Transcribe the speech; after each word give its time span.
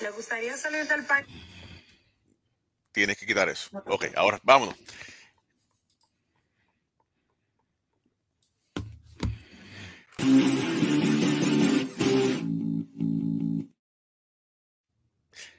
¿Le 0.00 0.10
gustaría 0.10 0.56
salir 0.56 0.86
del 0.86 1.04
país? 1.04 1.26
Tienes 2.92 3.18
que 3.18 3.26
quitar 3.26 3.48
eso. 3.48 3.70
Ok, 3.86 4.06
ahora 4.16 4.40
vámonos. 4.42 4.74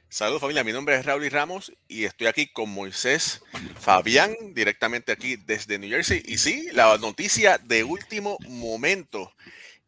Saludos 0.10 0.42
familia, 0.42 0.66
mi 0.66 0.74
nombre 0.74 0.98
es 0.98 1.06
Raúl 1.06 1.32
Ramos 1.32 1.72
y 1.88 2.04
estoy 2.04 2.28
aquí 2.28 2.48
con 2.52 2.70
Moisés 2.70 3.42
Fabián, 3.80 4.36
directamente 4.54 5.14
aquí 5.14 5.38
desde 5.38 5.80
New 5.80 5.90
Jersey. 5.90 6.22
Y 6.26 6.38
sí, 6.38 6.68
la 6.74 6.98
noticia 6.98 7.58
de 7.60 7.86
último 7.86 8.38
momento. 8.48 9.34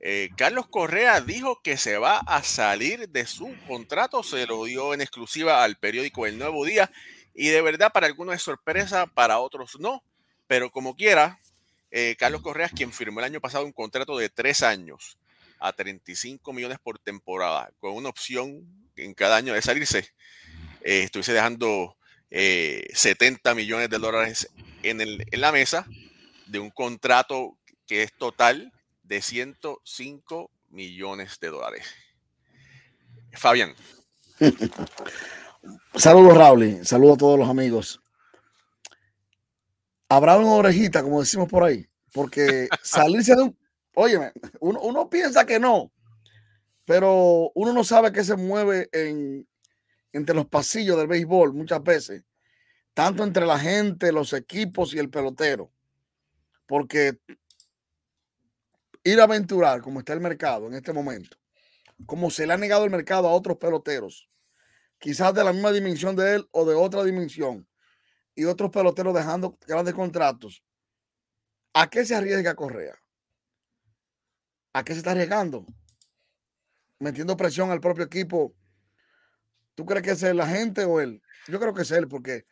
Eh, 0.06 0.32
Carlos 0.36 0.68
Correa 0.68 1.22
dijo 1.22 1.62
que 1.64 1.78
se 1.78 1.98
va 1.98 2.18
a 2.18 2.44
salir 2.44 3.08
de 3.08 3.26
su 3.26 3.56
contrato, 3.66 4.22
se 4.22 4.46
lo 4.46 4.66
dio 4.66 4.94
en 4.94 5.00
exclusiva 5.00 5.64
al 5.64 5.78
periódico 5.78 6.26
El 6.26 6.38
Nuevo 6.38 6.66
Día 6.66 6.92
y 7.34 7.48
de 7.48 7.62
verdad 7.62 7.94
para 7.94 8.08
algunos 8.08 8.36
es 8.36 8.42
sorpresa, 8.42 9.08
para 9.08 9.40
otros 9.40 9.80
no, 9.80 10.04
pero 10.46 10.72
como 10.72 10.98
quiera, 10.98 11.40
eh, 11.90 12.18
Carlos 12.20 12.42
Correa 12.42 12.68
quien 12.68 12.92
firmó 12.92 13.22
el 13.22 13.28
año 13.28 13.40
pasado 13.40 13.64
un 13.64 13.72
contrato 13.72 14.18
de 14.18 14.28
tres 14.28 14.62
años 14.62 15.18
a 15.58 15.72
35 15.72 16.52
millones 16.52 16.80
por 16.84 17.00
temporada, 17.00 17.72
con 17.80 17.94
una 17.94 18.10
opción 18.10 18.68
en 18.98 19.14
cada 19.14 19.38
año 19.38 19.54
de 19.54 19.62
salirse, 19.62 20.00
eh, 20.82 21.04
estuviese 21.04 21.32
dejando 21.32 21.96
70 22.30 23.52
eh, 23.52 23.56
millones 23.56 23.90
de 23.90 24.00
dólares 24.00 24.50
en 24.82 25.00
la 25.40 25.54
mesa 25.54 25.88
de 26.48 26.60
un 26.60 26.72
contrato 26.72 27.58
que 27.88 28.04
es 28.04 28.12
total 28.12 28.74
de 29.14 29.22
105 29.22 30.50
millones 30.70 31.40
de 31.40 31.50
dólares. 31.50 31.86
Fabián. 33.34 33.76
Saludos, 35.96 36.36
Raúl. 36.36 36.84
Saludos 36.84 37.14
a 37.14 37.20
todos 37.20 37.38
los 37.38 37.48
amigos. 37.48 38.02
Habrá 40.10 40.36
una 40.38 40.54
orejita, 40.54 41.04
como 41.04 41.20
decimos 41.20 41.48
por 41.48 41.64
ahí, 41.64 41.88
porque 42.12 42.68
salirse 42.82 43.36
de 43.36 43.44
un. 43.44 43.58
Óyeme, 43.94 44.32
uno, 44.60 44.80
uno 44.80 45.08
piensa 45.08 45.46
que 45.46 45.60
no, 45.60 45.92
pero 46.84 47.52
uno 47.54 47.72
no 47.72 47.84
sabe 47.84 48.12
qué 48.12 48.24
se 48.24 48.36
mueve 48.36 48.90
en, 48.94 49.48
entre 50.12 50.34
los 50.34 50.48
pasillos 50.48 50.98
del 50.98 51.06
béisbol 51.06 51.54
muchas 51.54 51.84
veces, 51.84 52.24
tanto 52.96 53.24
entre 53.24 53.46
la 53.46 53.60
gente, 53.60 54.12
los 54.12 54.34
equipos 54.34 54.96
y 54.96 54.98
el 54.98 55.12
pelotero. 55.12 55.72
Porque 56.66 57.20
ir 59.04 59.20
a 59.20 59.24
aventurar 59.24 59.82
como 59.82 60.00
está 60.00 60.14
el 60.14 60.20
mercado 60.20 60.68
en 60.68 60.74
este 60.74 60.94
momento, 60.94 61.38
como 62.06 62.30
se 62.30 62.48
le 62.48 62.54
ha 62.54 62.58
negado 62.58 62.86
el 62.86 62.92
mercado 62.92 63.28
a 63.28 63.34
otros 63.34 63.58
peloteros, 63.58 64.30
quizás 65.00 65.34
de 65.34 65.44
la 65.44 65.54
misma 65.54 65.72
dimensión 65.72 66.16
de 66.16 66.36
él 66.36 66.48
o 66.52 66.66
de 66.66 66.76
otra 66.76 67.04
dimensión, 67.04 67.68
y 68.36 68.46
otros 68.46 68.72
peloteros 68.72 69.14
dejando 69.14 69.58
grandes 69.68 69.94
contratos, 69.94 70.64
¿a 71.74 71.90
qué 71.90 72.06
se 72.06 72.16
arriesga 72.16 72.56
Correa? 72.56 72.96
¿A 74.74 74.84
qué 74.84 74.94
se 74.94 75.00
está 75.00 75.12
arriesgando? 75.12 75.66
metiendo 77.04 77.38
presión 77.38 77.70
al 77.70 77.82
propio 77.82 78.06
equipo. 78.06 78.56
¿Tú 79.76 79.86
crees 79.86 80.04
que 80.04 80.12
es 80.12 80.36
la 80.36 80.48
gente 80.48 80.86
o 80.86 81.00
él? 81.00 81.22
Yo 81.48 81.60
creo 81.60 81.74
que 81.74 81.82
es 81.82 81.92
él, 81.92 82.08
porque. 82.08 82.46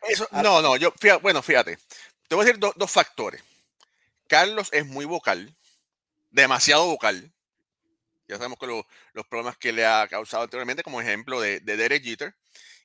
no, 0.44 0.62
no, 0.62 0.76
yo, 0.76 0.94
bueno, 1.22 1.42
fíjate, 1.42 1.78
te 2.28 2.36
voy 2.36 2.44
a 2.44 2.46
decir 2.46 2.60
dos 2.60 2.92
factores. 2.92 3.42
Carlos 4.28 4.70
es 4.72 4.86
muy 4.86 5.06
vocal, 5.06 5.56
demasiado 6.32 6.86
vocal. 6.88 7.32
Ya 8.28 8.38
sabemos 8.38 8.58
que 8.60 8.68
los 9.14 9.28
problemas 9.28 9.58
que 9.58 9.74
le 9.74 9.86
ha 9.86 10.08
causado 10.08 10.44
anteriormente, 10.44 10.84
como 10.84 11.02
ejemplo 11.02 11.40
de, 11.40 11.60
de 11.60 11.78
Derek 11.78 12.04
Jeter. 12.04 12.36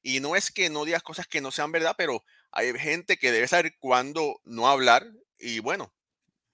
Y 0.02 0.20
no 0.20 0.36
es 0.36 0.50
que 0.50 0.68
no 0.70 0.84
digas 0.84 1.02
cosas 1.02 1.26
que 1.26 1.40
no 1.40 1.50
sean 1.50 1.72
verdad, 1.72 1.94
pero 1.96 2.24
hay 2.50 2.76
gente 2.78 3.16
que 3.16 3.32
debe 3.32 3.48
saber 3.48 3.76
cuándo 3.78 4.40
no 4.44 4.68
hablar. 4.68 5.06
Y 5.38 5.60
bueno, 5.60 5.92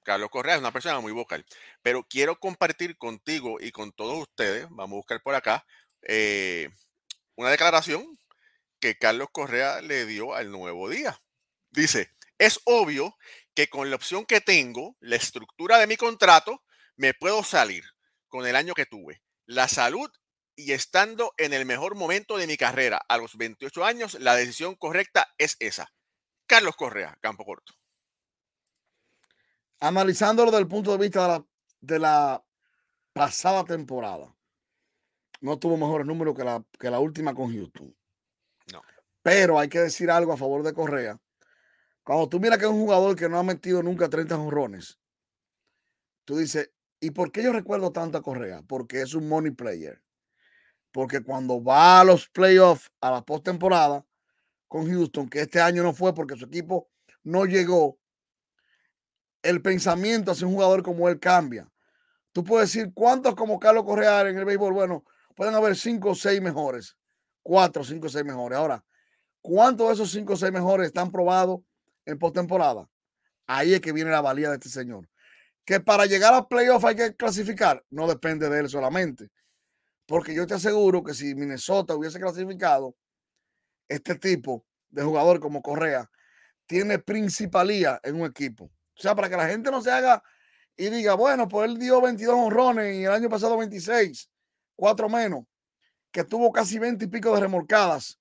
Carlos 0.02 0.30
Correa 0.30 0.54
es 0.54 0.60
una 0.60 0.72
persona 0.72 1.00
muy 1.00 1.12
vocal, 1.12 1.44
pero 1.82 2.04
quiero 2.08 2.38
compartir 2.38 2.96
contigo 2.96 3.58
y 3.60 3.70
con 3.70 3.92
todos 3.92 4.18
ustedes, 4.18 4.66
vamos 4.70 4.94
a 4.94 4.96
buscar 4.96 5.22
por 5.22 5.34
acá, 5.34 5.64
eh, 6.02 6.68
una 7.36 7.50
declaración 7.50 8.18
que 8.80 8.98
Carlos 8.98 9.28
Correa 9.30 9.80
le 9.80 10.06
dio 10.06 10.34
al 10.34 10.50
nuevo 10.50 10.88
día. 10.88 11.20
Dice, 11.70 12.10
es 12.38 12.60
obvio 12.64 13.16
que 13.54 13.68
con 13.68 13.90
la 13.90 13.96
opción 13.96 14.26
que 14.26 14.40
tengo, 14.40 14.96
la 15.00 15.16
estructura 15.16 15.78
de 15.78 15.86
mi 15.86 15.96
contrato, 15.96 16.62
me 17.02 17.12
puedo 17.12 17.44
salir 17.44 17.84
con 18.28 18.46
el 18.46 18.56
año 18.56 18.72
que 18.72 18.86
tuve. 18.86 19.22
La 19.44 19.68
salud 19.68 20.10
y 20.56 20.72
estando 20.72 21.34
en 21.36 21.52
el 21.52 21.66
mejor 21.66 21.94
momento 21.94 22.38
de 22.38 22.46
mi 22.46 22.56
carrera 22.56 23.00
a 23.08 23.18
los 23.18 23.36
28 23.36 23.84
años, 23.84 24.14
la 24.20 24.34
decisión 24.34 24.74
correcta 24.76 25.26
es 25.36 25.56
esa. 25.60 25.92
Carlos 26.46 26.76
Correa, 26.76 27.18
campo 27.20 27.44
corto 27.44 27.74
analizándolo 29.82 30.52
desde 30.52 30.62
el 30.62 30.68
punto 30.68 30.92
de 30.92 30.98
vista 30.98 31.44
de 31.80 31.98
la, 31.98 32.42
pasada 33.12 33.64
temporada, 33.64 34.34
no 35.40 35.58
tuvo 35.58 35.76
mejores 35.76 36.06
números 36.06 36.36
que 36.36 36.44
la, 36.44 36.64
que 36.78 36.88
la 36.88 37.00
última 37.00 37.34
con 37.34 37.52
Houston. 37.52 37.94
No. 38.72 38.80
Pero 39.22 39.58
hay 39.58 39.68
que 39.68 39.80
decir 39.80 40.10
algo 40.10 40.32
a 40.32 40.36
favor 40.36 40.62
de 40.62 40.72
Correa. 40.72 41.20
Cuando 42.04 42.28
tú 42.28 42.40
miras 42.40 42.58
que 42.58 42.64
es 42.64 42.70
un 42.70 42.80
jugador 42.80 43.16
que 43.16 43.28
no 43.28 43.38
ha 43.38 43.42
metido 43.42 43.82
nunca 43.82 44.08
30 44.08 44.36
jonrones, 44.36 44.98
tú 46.24 46.38
dices, 46.38 46.70
¿y 47.02 47.10
por 47.10 47.32
qué 47.32 47.42
yo 47.42 47.52
recuerdo 47.52 47.90
tanto 47.90 48.16
a 48.16 48.22
Correa? 48.22 48.62
Porque 48.66 49.02
es 49.02 49.12
un 49.12 49.28
money 49.28 49.50
player. 49.50 50.00
Porque 50.92 51.22
cuando 51.22 51.62
va 51.62 52.00
a 52.00 52.04
los 52.04 52.28
playoffs, 52.28 52.90
a 53.00 53.10
la 53.10 53.22
postemporada 53.22 54.06
con 54.68 54.88
Houston, 54.88 55.28
que 55.28 55.40
este 55.40 55.60
año 55.60 55.82
no 55.82 55.92
fue 55.92 56.14
porque 56.14 56.36
su 56.36 56.44
equipo 56.44 56.88
no 57.24 57.44
llegó, 57.44 57.98
el 59.42 59.60
pensamiento 59.60 60.30
hacia 60.30 60.46
un 60.46 60.54
jugador 60.54 60.84
como 60.84 61.08
él 61.08 61.18
cambia. 61.18 61.68
Tú 62.30 62.44
puedes 62.44 62.72
decir 62.72 62.92
cuántos 62.94 63.34
como 63.34 63.58
Carlos 63.58 63.84
Correa 63.84 64.20
en 64.28 64.38
el 64.38 64.44
béisbol. 64.44 64.72
Bueno, 64.72 65.04
pueden 65.34 65.56
haber 65.56 65.76
cinco 65.76 66.10
o 66.10 66.14
seis 66.14 66.40
mejores, 66.40 66.96
cuatro, 67.42 67.82
cinco 67.82 68.06
o 68.06 68.10
seis 68.10 68.24
mejores. 68.24 68.56
Ahora, 68.56 68.84
¿cuántos 69.40 69.88
de 69.88 69.94
esos 69.94 70.12
cinco 70.12 70.34
o 70.34 70.36
seis 70.36 70.52
mejores 70.52 70.86
están 70.86 71.10
probados 71.10 71.62
en 72.06 72.16
postemporada? 72.16 72.88
Ahí 73.48 73.74
es 73.74 73.80
que 73.80 73.92
viene 73.92 74.12
la 74.12 74.20
valía 74.20 74.50
de 74.50 74.54
este 74.54 74.68
señor. 74.68 75.08
Que 75.64 75.80
para 75.80 76.06
llegar 76.06 76.34
a 76.34 76.48
playoff 76.48 76.84
hay 76.84 76.96
que 76.96 77.14
clasificar, 77.14 77.84
no 77.90 78.06
depende 78.08 78.48
de 78.48 78.60
él 78.60 78.68
solamente. 78.68 79.30
Porque 80.06 80.34
yo 80.34 80.46
te 80.46 80.54
aseguro 80.54 81.02
que 81.02 81.14
si 81.14 81.34
Minnesota 81.34 81.94
hubiese 81.94 82.18
clasificado, 82.18 82.96
este 83.88 84.14
tipo 84.16 84.64
de 84.90 85.02
jugador 85.02 85.40
como 85.40 85.62
Correa 85.62 86.10
tiene 86.66 86.98
principalía 86.98 88.00
en 88.02 88.20
un 88.20 88.26
equipo. 88.26 88.64
O 88.64 89.00
sea, 89.00 89.14
para 89.14 89.28
que 89.28 89.36
la 89.36 89.48
gente 89.48 89.70
no 89.70 89.80
se 89.80 89.90
haga 89.90 90.22
y 90.76 90.88
diga, 90.90 91.14
bueno, 91.14 91.48
pues 91.48 91.70
él 91.70 91.78
dio 91.78 92.00
22 92.00 92.34
honrones 92.34 92.96
y 92.96 93.04
el 93.04 93.12
año 93.12 93.28
pasado 93.28 93.56
26, 93.56 94.30
cuatro 94.74 95.08
menos, 95.08 95.44
que 96.10 96.24
tuvo 96.24 96.50
casi 96.50 96.78
20 96.78 97.04
y 97.04 97.08
pico 97.08 97.34
de 97.34 97.40
remolcadas. 97.40 98.18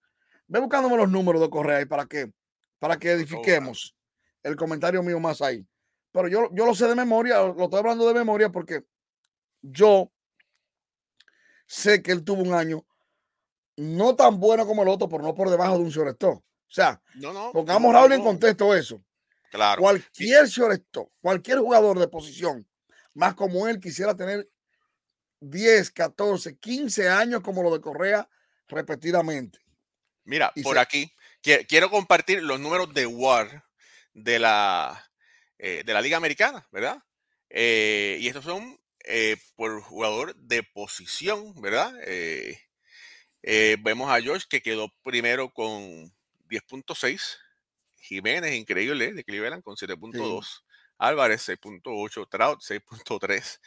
Ve 0.47 0.59
buscándome 0.59 0.97
los 0.97 1.09
números 1.09 1.41
de 1.41 1.49
Correa 1.49 1.81
y 1.81 1.85
para 1.85 2.05
qué, 2.05 2.31
para 2.79 2.97
que 2.97 3.11
edifiquemos 3.11 3.95
el 4.43 4.55
comentario 4.55 5.01
mío 5.01 5.19
más 5.19 5.41
ahí. 5.41 5.65
Pero 6.11 6.27
yo, 6.27 6.49
yo 6.51 6.65
lo 6.65 6.75
sé 6.75 6.87
de 6.87 6.95
memoria, 6.95 7.39
lo 7.39 7.63
estoy 7.63 7.79
hablando 7.79 8.07
de 8.07 8.13
memoria 8.13 8.49
porque 8.49 8.83
yo 9.61 10.11
sé 11.65 12.01
que 12.01 12.11
él 12.11 12.23
tuvo 12.23 12.41
un 12.41 12.53
año 12.53 12.85
no 13.77 14.15
tan 14.15 14.39
bueno 14.39 14.65
como 14.65 14.83
el 14.83 14.89
otro, 14.89 15.07
pero 15.07 15.23
no 15.23 15.33
por 15.33 15.49
debajo 15.49 15.77
de 15.77 15.83
un 15.83 15.89
shortstop. 15.89 16.37
O 16.37 16.73
sea, 16.73 17.01
pongamos 17.53 17.93
Raúl 17.93 18.13
en 18.13 18.21
contexto 18.21 18.75
eso. 18.75 19.03
Claro. 19.49 19.81
Cualquier 19.81 20.45
shortstop, 20.47 21.09
cualquier 21.21 21.59
jugador 21.59 21.99
de 21.99 22.07
posición, 22.07 22.67
más 23.13 23.35
como 23.35 23.67
él, 23.67 23.79
quisiera 23.79 24.15
tener 24.15 24.49
10, 25.41 25.91
14, 25.91 26.57
15 26.57 27.09
años 27.09 27.41
como 27.41 27.63
lo 27.63 27.73
de 27.73 27.81
Correa 27.81 28.29
repetidamente. 28.67 29.59
Mira, 30.23 30.53
por 30.63 30.77
aquí 30.77 31.11
quiero 31.41 31.89
compartir 31.89 32.43
los 32.43 32.59
números 32.59 32.93
de 32.93 33.07
WAR 33.07 33.65
de 34.13 34.39
la, 34.39 35.10
eh, 35.61 35.83
de 35.85 35.93
la 35.93 36.01
Liga 36.01 36.17
Americana, 36.17 36.67
¿verdad? 36.71 36.97
Eh, 37.49 38.17
y 38.19 38.27
estos 38.27 38.43
son 38.45 38.79
eh, 39.05 39.37
por 39.55 39.81
jugador 39.81 40.35
de 40.35 40.63
posición, 40.63 41.53
¿verdad? 41.61 41.93
vemos 43.43 44.11
a 44.11 44.21
George 44.21 44.45
que 44.49 44.61
quedó 44.61 44.89
primero 45.03 45.53
con 45.53 46.11
10.6 46.47 47.37
Jiménez, 48.01 48.53
increíble, 48.55 49.13
de 49.13 49.23
Cleveland 49.23 49.63
con 49.63 49.77
7.2. 49.77 50.63
Álvarez 50.97 51.41
6.8, 51.41 52.27
Trout 52.29 52.61
6.3, 52.61 53.59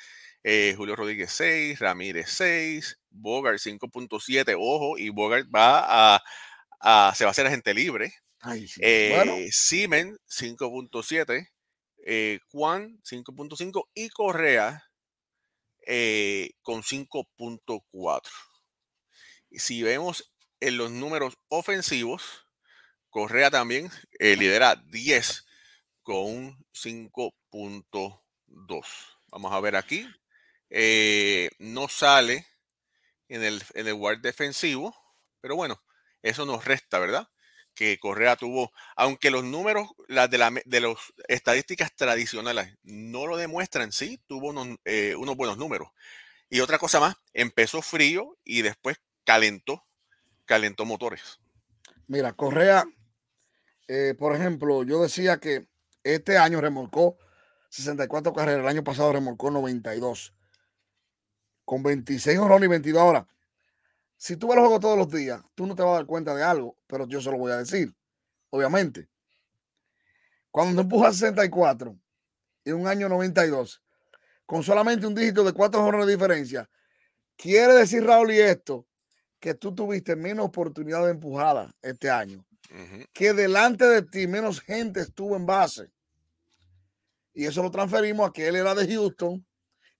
eh, 0.42 0.74
Julio 0.76 0.94
Rodríguez 0.96 1.32
6, 1.32 1.78
Ramírez 1.78 2.28
6, 2.30 3.00
Bogart 3.10 3.58
5.7, 3.58 4.54
ojo, 4.58 4.98
y 4.98 5.08
Bogart 5.08 5.48
va 5.54 6.16
a, 6.16 7.14
se 7.14 7.24
va 7.24 7.30
a 7.30 7.32
hacer 7.32 7.46
agente 7.46 7.74
libre. 7.74 8.14
Ay, 8.40 8.66
eh, 8.80 9.48
5.7, 9.50 11.48
eh, 12.06 12.40
Juan 12.50 13.00
5.5 13.02 13.88
y 13.94 14.10
Correa 14.10 14.84
eh, 15.86 16.50
con 16.62 16.82
5.4. 16.82 18.30
Si 19.52 19.82
vemos 19.82 20.32
en 20.60 20.76
los 20.76 20.90
números 20.90 21.38
ofensivos, 21.48 22.46
Correa 23.10 23.50
también 23.50 23.90
eh, 24.18 24.36
lidera 24.36 24.76
10 24.86 25.46
con 26.02 26.26
un 26.26 26.66
5.2. 26.74 28.86
Vamos 29.28 29.52
a 29.52 29.60
ver 29.60 29.76
aquí. 29.76 30.06
No 31.58 31.88
sale 31.88 32.46
en 33.28 33.42
el, 33.42 33.62
en 33.74 33.86
el 33.86 33.94
guard 33.94 34.20
defensivo, 34.20 34.94
pero 35.40 35.56
bueno, 35.56 35.82
eso 36.22 36.44
nos 36.44 36.64
resta, 36.64 36.98
¿verdad? 36.98 37.28
Que 37.74 37.98
Correa 37.98 38.36
tuvo, 38.36 38.72
aunque 38.96 39.30
los 39.30 39.44
números, 39.44 39.88
las 40.08 40.30
de, 40.30 40.38
la, 40.38 40.52
de 40.64 40.80
las 40.80 40.96
estadísticas 41.28 41.94
tradicionales 41.94 42.76
no 42.82 43.26
lo 43.26 43.36
demuestran, 43.36 43.90
sí, 43.90 44.20
tuvo 44.26 44.48
unos, 44.50 44.78
eh, 44.84 45.14
unos 45.16 45.36
buenos 45.36 45.58
números. 45.58 45.88
Y 46.48 46.60
otra 46.60 46.78
cosa 46.78 47.00
más, 47.00 47.16
empezó 47.32 47.82
frío 47.82 48.38
y 48.44 48.62
después 48.62 48.98
calentó, 49.24 49.84
calentó 50.44 50.84
motores. 50.84 51.40
Mira, 52.06 52.32
Correa, 52.34 52.84
eh, 53.88 54.14
por 54.18 54.34
ejemplo, 54.34 54.82
yo 54.84 55.02
decía 55.02 55.38
que 55.38 55.68
este 56.02 56.38
año 56.38 56.60
remolcó 56.60 57.18
64 57.70 58.32
carreras, 58.32 58.60
el 58.60 58.68
año 58.68 58.84
pasado 58.84 59.12
remolcó 59.12 59.50
92. 59.50 60.34
Con 61.64 61.82
26 61.82 62.38
honrones 62.38 62.66
y 62.66 62.70
22 62.70 63.02
horas. 63.02 63.24
Si 64.24 64.38
tú 64.38 64.48
ves 64.48 64.56
los 64.56 64.62
juegos 64.62 64.80
todos 64.80 64.96
los 64.96 65.10
días, 65.10 65.42
tú 65.54 65.66
no 65.66 65.74
te 65.74 65.82
vas 65.82 65.92
a 65.92 65.94
dar 65.96 66.06
cuenta 66.06 66.34
de 66.34 66.42
algo, 66.42 66.78
pero 66.86 67.06
yo 67.06 67.20
se 67.20 67.30
lo 67.30 67.36
voy 67.36 67.52
a 67.52 67.58
decir, 67.58 67.94
obviamente. 68.48 69.10
Cuando 70.50 70.76
te 70.76 70.80
empujas 70.80 71.18
64 71.18 71.94
y 72.64 72.70
un 72.70 72.86
año 72.86 73.10
92, 73.10 73.82
con 74.46 74.62
solamente 74.62 75.06
un 75.06 75.14
dígito 75.14 75.44
de 75.44 75.52
cuatro 75.52 75.84
horas 75.84 76.06
de 76.06 76.12
diferencia, 76.12 76.70
quiere 77.36 77.74
decir, 77.74 78.02
Raúl, 78.02 78.32
y 78.32 78.38
esto, 78.38 78.86
que 79.38 79.52
tú 79.52 79.74
tuviste 79.74 80.16
menos 80.16 80.46
oportunidad 80.46 81.04
de 81.04 81.10
empujada 81.10 81.70
este 81.82 82.08
año, 82.08 82.46
que 83.12 83.34
delante 83.34 83.84
de 83.84 84.00
ti 84.00 84.26
menos 84.26 84.62
gente 84.62 85.00
estuvo 85.00 85.36
en 85.36 85.44
base. 85.44 85.92
Y 87.34 87.44
eso 87.44 87.62
lo 87.62 87.70
transferimos 87.70 88.30
a 88.30 88.32
que 88.32 88.48
él 88.48 88.56
era 88.56 88.74
de 88.74 88.90
Houston 88.90 89.46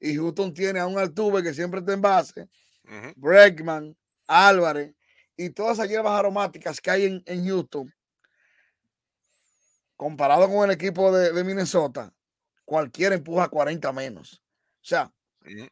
y 0.00 0.16
Houston 0.16 0.54
tiene 0.54 0.80
a 0.80 0.86
un 0.86 0.98
Altuve 0.98 1.42
que 1.42 1.52
siempre 1.52 1.80
está 1.80 1.92
en 1.92 2.00
base, 2.00 2.48
Bregman, 3.16 3.94
Álvarez 4.26 4.94
y 5.36 5.50
todas 5.50 5.78
esas 5.78 5.88
hierbas 5.88 6.18
aromáticas 6.18 6.80
que 6.80 6.90
hay 6.90 7.22
en, 7.26 7.46
Houston, 7.46 7.92
comparado 9.96 10.48
con 10.48 10.64
el 10.64 10.70
equipo 10.74 11.12
de, 11.12 11.44
Minnesota, 11.44 12.12
cualquiera 12.64 13.14
empuja 13.14 13.48
40 13.48 13.92
menos. 13.92 14.42
O 14.82 14.86
sea, 14.86 15.12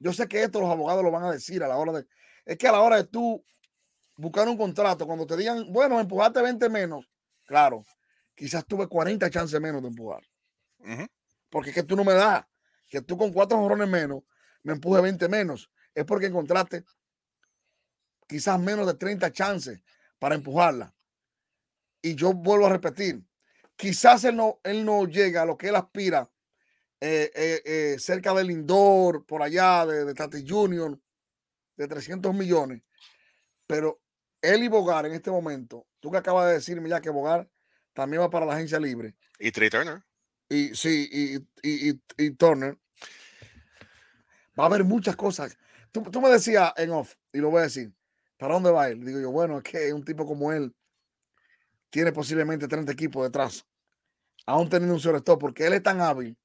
yo 0.00 0.12
sé 0.12 0.26
que 0.26 0.42
esto 0.42 0.60
los 0.60 0.70
abogados 0.70 1.04
lo 1.04 1.10
van 1.10 1.24
a 1.24 1.32
decir 1.32 1.62
a 1.62 1.68
la 1.68 1.76
hora 1.76 1.92
de. 1.92 2.06
Es 2.44 2.58
que 2.58 2.68
a 2.68 2.72
la 2.72 2.80
hora 2.80 2.96
de 2.96 3.04
tú 3.04 3.42
buscar 4.16 4.48
un 4.48 4.56
contrato, 4.56 5.06
cuando 5.06 5.26
te 5.26 5.36
digan, 5.36 5.72
bueno, 5.72 6.00
empujaste 6.00 6.42
20 6.42 6.68
menos, 6.68 7.08
claro, 7.46 7.84
quizás 8.34 8.66
tuve 8.66 8.86
40 8.86 9.30
chances 9.30 9.60
menos 9.60 9.82
de 9.82 9.88
empujar 9.88 10.22
porque 11.50 11.70
es 11.70 11.74
que 11.74 11.82
tú 11.82 11.96
no 11.96 12.04
me 12.04 12.14
das, 12.14 12.44
que 12.88 13.02
tú 13.02 13.16
con 13.16 13.32
cuatro 13.32 13.58
jorrones 13.58 13.88
menos 13.88 14.22
me 14.62 14.72
empuje 14.72 15.00
20 15.02 15.28
menos. 15.28 15.70
Es 15.94 16.04
porque 16.04 16.26
encontraste 16.26 16.84
quizás 18.32 18.58
menos 18.58 18.86
de 18.86 18.94
30 18.94 19.30
chances 19.32 19.82
para 20.18 20.34
empujarla. 20.34 20.94
Y 22.00 22.14
yo 22.14 22.32
vuelvo 22.32 22.66
a 22.66 22.70
repetir, 22.70 23.22
quizás 23.76 24.24
él 24.24 24.36
no, 24.36 24.60
él 24.64 24.84
no 24.84 25.06
llega 25.06 25.42
a 25.42 25.46
lo 25.46 25.56
que 25.56 25.68
él 25.68 25.76
aspira 25.76 26.30
eh, 27.00 27.30
eh, 27.34 27.62
eh, 27.64 27.96
cerca 27.98 28.32
del 28.32 28.48
Lindor, 28.48 29.24
por 29.26 29.42
allá, 29.42 29.84
de, 29.86 30.04
de 30.04 30.14
Tati 30.14 30.44
Junior, 30.48 30.98
de 31.76 31.88
300 31.88 32.34
millones. 32.34 32.82
Pero 33.66 34.00
él 34.40 34.64
y 34.64 34.68
Bogar 34.68 35.06
en 35.06 35.12
este 35.12 35.30
momento, 35.30 35.86
tú 36.00 36.10
que 36.10 36.18
acabas 36.18 36.48
de 36.48 36.54
decirme 36.54 36.88
ya 36.88 37.00
que 37.00 37.10
Bogar 37.10 37.48
también 37.92 38.22
va 38.22 38.30
para 38.30 38.46
la 38.46 38.54
agencia 38.54 38.80
libre. 38.80 39.14
Y 39.38 39.52
Trey 39.52 39.70
Turner 39.70 40.02
y 40.52 40.74
sí, 40.74 41.08
y, 41.10 41.36
y, 41.62 42.00
y, 42.18 42.30
Turner, 42.32 42.76
va 44.58 44.64
a 44.64 44.66
haber 44.66 44.84
muchas 44.84 45.16
cosas. 45.16 45.56
Tú, 45.90 46.02
tú, 46.02 46.20
me 46.20 46.28
decías 46.28 46.72
en 46.76 46.90
off, 46.90 47.14
y 47.32 47.38
lo 47.38 47.50
voy 47.50 47.60
a 47.60 47.64
decir, 47.64 47.92
¿para 48.42 48.54
dónde 48.54 48.72
va 48.72 48.88
él? 48.88 49.04
Digo 49.04 49.20
yo, 49.20 49.30
bueno, 49.30 49.58
es 49.58 49.62
que 49.62 49.92
un 49.92 50.04
tipo 50.04 50.26
como 50.26 50.52
él 50.52 50.74
tiene 51.90 52.10
posiblemente 52.10 52.66
30 52.66 52.90
equipos 52.90 53.22
detrás, 53.22 53.64
aún 54.46 54.68
teniendo 54.68 54.96
un 54.96 55.16
stop, 55.16 55.38
porque 55.38 55.64
él 55.64 55.74
es 55.74 55.82
tan 55.84 56.00
hábil 56.00 56.36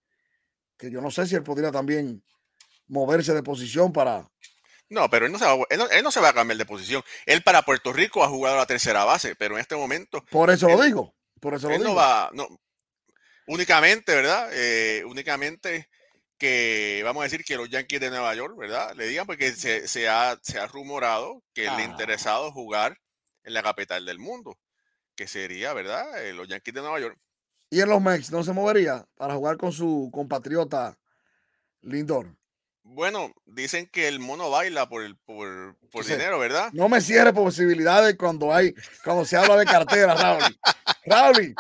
que 0.77 0.91
yo 0.91 1.01
no 1.01 1.09
sé 1.09 1.25
si 1.25 1.33
él 1.33 1.41
podría 1.41 1.71
también 1.71 2.23
moverse 2.85 3.33
de 3.33 3.41
posición 3.41 3.91
para... 3.91 4.29
No, 4.89 5.09
pero 5.09 5.25
él 5.25 5.31
no, 5.31 5.39
se 5.39 5.45
va, 5.45 5.57
él 5.71 6.03
no, 6.03 6.11
se 6.11 6.19
va 6.19 6.29
a 6.29 6.33
cambiar 6.33 6.59
de 6.59 6.67
posición. 6.67 7.01
Él 7.25 7.41
para 7.41 7.63
Puerto 7.63 7.91
Rico 7.91 8.23
ha 8.23 8.29
jugado 8.29 8.57
a 8.57 8.59
la 8.59 8.67
tercera 8.67 9.03
base, 9.03 9.35
pero 9.35 9.55
en 9.55 9.61
este 9.61 9.75
momento... 9.75 10.23
Por 10.29 10.51
eso 10.51 10.69
lo 10.69 10.79
digo. 10.79 11.15
Por 11.41 11.55
eso 11.55 11.67
lo 11.67 11.73
él 11.73 11.81
digo. 11.81 11.93
no 11.93 11.95
va, 11.95 12.29
no, 12.31 12.47
únicamente, 13.47 14.13
¿verdad? 14.13 14.50
Eh, 14.53 15.03
únicamente 15.03 15.89
que 16.38 17.01
vamos 17.04 17.22
a 17.22 17.24
decir 17.25 17.44
que 17.44 17.57
los 17.57 17.69
Yankees 17.69 18.00
de 18.00 18.10
Nueva 18.10 18.34
York, 18.36 18.56
¿verdad? 18.57 18.94
Le 18.95 19.07
digan 19.07 19.25
porque 19.25 19.51
se, 19.54 19.88
se, 19.88 20.07
ha, 20.07 20.38
se 20.42 20.60
ha, 20.60 20.68
rumorado 20.68 21.44
que 21.54 21.63
le 21.63 21.69
ha 21.69 21.84
interesado 21.84 22.51
jugar 22.51 22.98
en 23.44 23.54
la 23.54 23.63
capital 23.63 24.06
del 24.06 24.19
mundo, 24.19 24.57
que 25.16 25.28
sería, 25.28 25.74
¿verdad? 25.74 26.25
Eh, 26.25 26.34
los 26.34 26.48
Yankees 26.48 26.74
de 26.74 26.81
Nueva 26.81 27.00
York. 27.00 27.18
¿Y 27.69 27.81
en 27.81 27.89
los 27.89 28.01
Mex 28.01 28.31
no 28.31 28.44
se 28.44 28.54
movería 28.54 29.06
para 29.16 29.36
jugar 29.36 29.57
con 29.57 29.72
su 29.72 30.10
compatriota 30.13 30.98
Lindor? 31.81 32.36
Bueno, 32.84 33.34
dicen 33.45 33.89
que 33.92 34.07
el 34.07 34.19
mono 34.19 34.50
baila 34.50 34.88
por, 34.88 35.04
el, 35.04 35.18
por, 35.18 35.75
por 35.92 36.06
dinero, 36.06 36.39
¿verdad? 36.39 36.69
No 36.72 36.88
me 36.88 37.01
cierre 37.01 37.34
posibilidades 37.34 38.16
cuando 38.16 38.54
hay, 38.54 38.74
cuando 39.04 39.25
se 39.25 39.36
habla 39.36 39.57
de 39.57 39.66
cartera, 39.66 40.16
Raúl. 40.16 40.57
Raúl, 41.06 41.56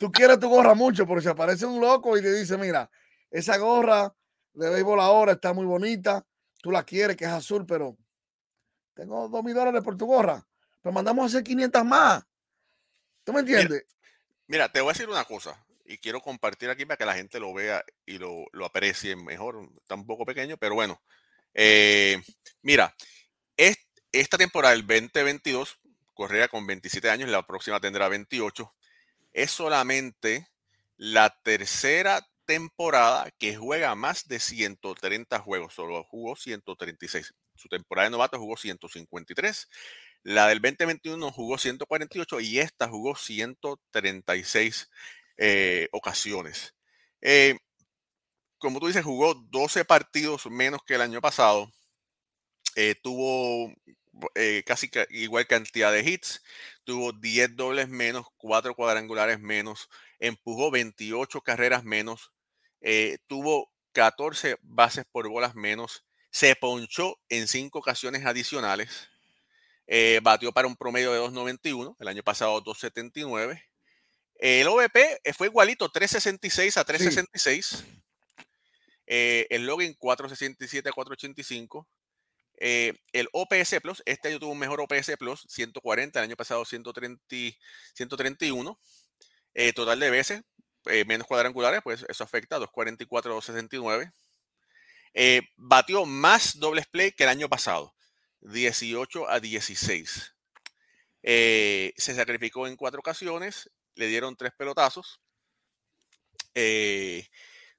tú 0.00 0.10
quieres 0.10 0.40
tu 0.40 0.48
gorra 0.48 0.74
mucho, 0.74 1.06
porque 1.06 1.22
si 1.22 1.28
aparece 1.28 1.64
un 1.64 1.80
loco 1.80 2.18
y 2.18 2.22
te 2.22 2.32
dice, 2.32 2.58
mira, 2.58 2.90
esa 3.34 3.56
gorra 3.58 4.14
de 4.52 4.70
béisbol 4.70 5.00
ahora 5.00 5.32
está 5.32 5.52
muy 5.52 5.66
bonita, 5.66 6.24
tú 6.62 6.70
la 6.70 6.84
quieres, 6.84 7.16
que 7.16 7.24
es 7.24 7.30
azul, 7.30 7.66
pero 7.66 7.96
tengo 8.94 9.28
dos 9.28 9.42
mil 9.42 9.54
dólares 9.54 9.82
por 9.82 9.96
tu 9.96 10.06
gorra, 10.06 10.46
pero 10.80 10.92
mandamos 10.92 11.24
a 11.24 11.26
hacer 11.26 11.42
500 11.42 11.84
más. 11.84 12.24
¿Tú 13.24 13.32
me 13.32 13.40
entiendes? 13.40 13.84
Mira, 14.46 14.70
te 14.70 14.80
voy 14.80 14.90
a 14.90 14.92
decir 14.92 15.08
una 15.08 15.24
cosa 15.24 15.66
y 15.84 15.98
quiero 15.98 16.20
compartir 16.20 16.70
aquí 16.70 16.86
para 16.86 16.96
que 16.96 17.06
la 17.06 17.14
gente 17.14 17.40
lo 17.40 17.52
vea 17.52 17.84
y 18.06 18.18
lo, 18.18 18.44
lo 18.52 18.66
aprecie 18.66 19.16
mejor. 19.16 19.68
Está 19.78 19.96
un 19.96 20.06
poco 20.06 20.24
pequeño, 20.24 20.56
pero 20.56 20.74
bueno. 20.74 21.02
Eh, 21.54 22.22
mira, 22.62 22.94
esta 23.56 24.38
temporada, 24.38 24.74
el 24.74 24.86
2022, 24.86 25.80
Correa 26.14 26.46
con 26.46 26.66
27 26.66 27.10
años, 27.10 27.28
la 27.30 27.44
próxima 27.44 27.80
tendrá 27.80 28.08
28 28.08 28.72
es 29.32 29.50
solamente 29.50 30.48
la 30.96 31.36
tercera 31.42 32.24
temporada 32.44 33.30
que 33.38 33.56
juega 33.56 33.94
más 33.94 34.26
de 34.28 34.40
130 34.40 35.40
juegos. 35.40 35.74
Solo 35.74 36.04
jugó 36.04 36.36
136. 36.36 37.34
Su 37.54 37.68
temporada 37.68 38.06
de 38.06 38.10
novato 38.12 38.38
jugó 38.38 38.56
153. 38.56 39.68
La 40.22 40.48
del 40.48 40.60
2021 40.60 41.32
jugó 41.32 41.58
148 41.58 42.40
y 42.40 42.58
esta 42.58 42.88
jugó 42.88 43.16
136 43.16 44.90
eh, 45.38 45.88
ocasiones. 45.92 46.74
Eh, 47.20 47.58
como 48.58 48.80
tú 48.80 48.86
dices, 48.86 49.04
jugó 49.04 49.34
12 49.34 49.84
partidos 49.84 50.46
menos 50.46 50.80
que 50.86 50.94
el 50.94 51.02
año 51.02 51.20
pasado. 51.20 51.70
Eh, 52.76 52.96
tuvo 53.02 53.72
casi 54.64 54.90
igual 55.10 55.46
cantidad 55.46 55.92
de 55.92 56.00
hits 56.08 56.40
tuvo 56.84 57.12
10 57.12 57.56
dobles 57.56 57.88
menos, 57.88 58.26
4 58.36 58.74
cuadrangulares 58.74 59.40
menos, 59.40 59.88
empujó 60.18 60.70
28 60.70 61.40
carreras 61.40 61.84
menos, 61.84 62.32
eh, 62.84 63.16
tuvo 63.26 63.72
14 63.92 64.58
bases 64.60 65.06
por 65.10 65.26
bolas 65.28 65.54
menos, 65.54 66.04
se 66.30 66.54
ponchó 66.54 67.16
en 67.30 67.48
5 67.48 67.78
ocasiones 67.78 68.26
adicionales, 68.26 69.08
eh, 69.86 70.20
batió 70.22 70.52
para 70.52 70.68
un 70.68 70.76
promedio 70.76 71.12
de 71.12 71.20
2.91, 71.20 71.96
el 71.98 72.08
año 72.08 72.22
pasado 72.22 72.62
2.79. 72.62 73.64
El 74.36 74.68
OVP 74.68 75.20
fue 75.34 75.46
igualito, 75.46 75.90
3.66 75.90 76.76
a 76.76 76.84
3.66. 76.84 77.84
Eh, 79.06 79.46
el 79.48 79.66
login 79.66 79.96
4.67 79.96 80.86
a 80.88 80.92
4.85. 80.92 81.86
Eh, 82.58 82.92
el 83.12 83.28
OPS 83.32 83.80
Plus, 83.82 84.02
este 84.04 84.28
año 84.28 84.38
tuvo 84.38 84.52
un 84.52 84.58
mejor 84.58 84.80
OPS 84.80 85.16
Plus, 85.18 85.46
140, 85.48 86.18
el 86.18 86.24
año 86.24 86.36
pasado 86.36 86.64
130, 86.66 87.22
131. 87.94 88.78
Eh, 89.54 89.72
total 89.72 90.00
de 90.00 90.10
veces, 90.10 90.42
eh, 90.86 91.04
menos 91.04 91.26
cuadrangulares, 91.26 91.80
pues 91.82 92.04
eso 92.08 92.24
afecta 92.24 92.56
a 92.56 92.58
244, 92.60 93.34
269. 93.34 94.12
batió 95.56 96.06
más 96.06 96.58
dobles 96.58 96.86
play 96.86 97.12
que 97.12 97.24
el 97.24 97.30
año 97.30 97.48
pasado, 97.48 97.94
18 98.40 99.28
a 99.28 99.40
16. 99.40 100.34
se 101.22 101.92
sacrificó 101.96 102.66
en 102.66 102.76
cuatro 102.76 103.00
ocasiones, 103.00 103.70
le 103.94 104.06
dieron 104.08 104.36
tres 104.36 104.52
pelotazos. 104.56 105.20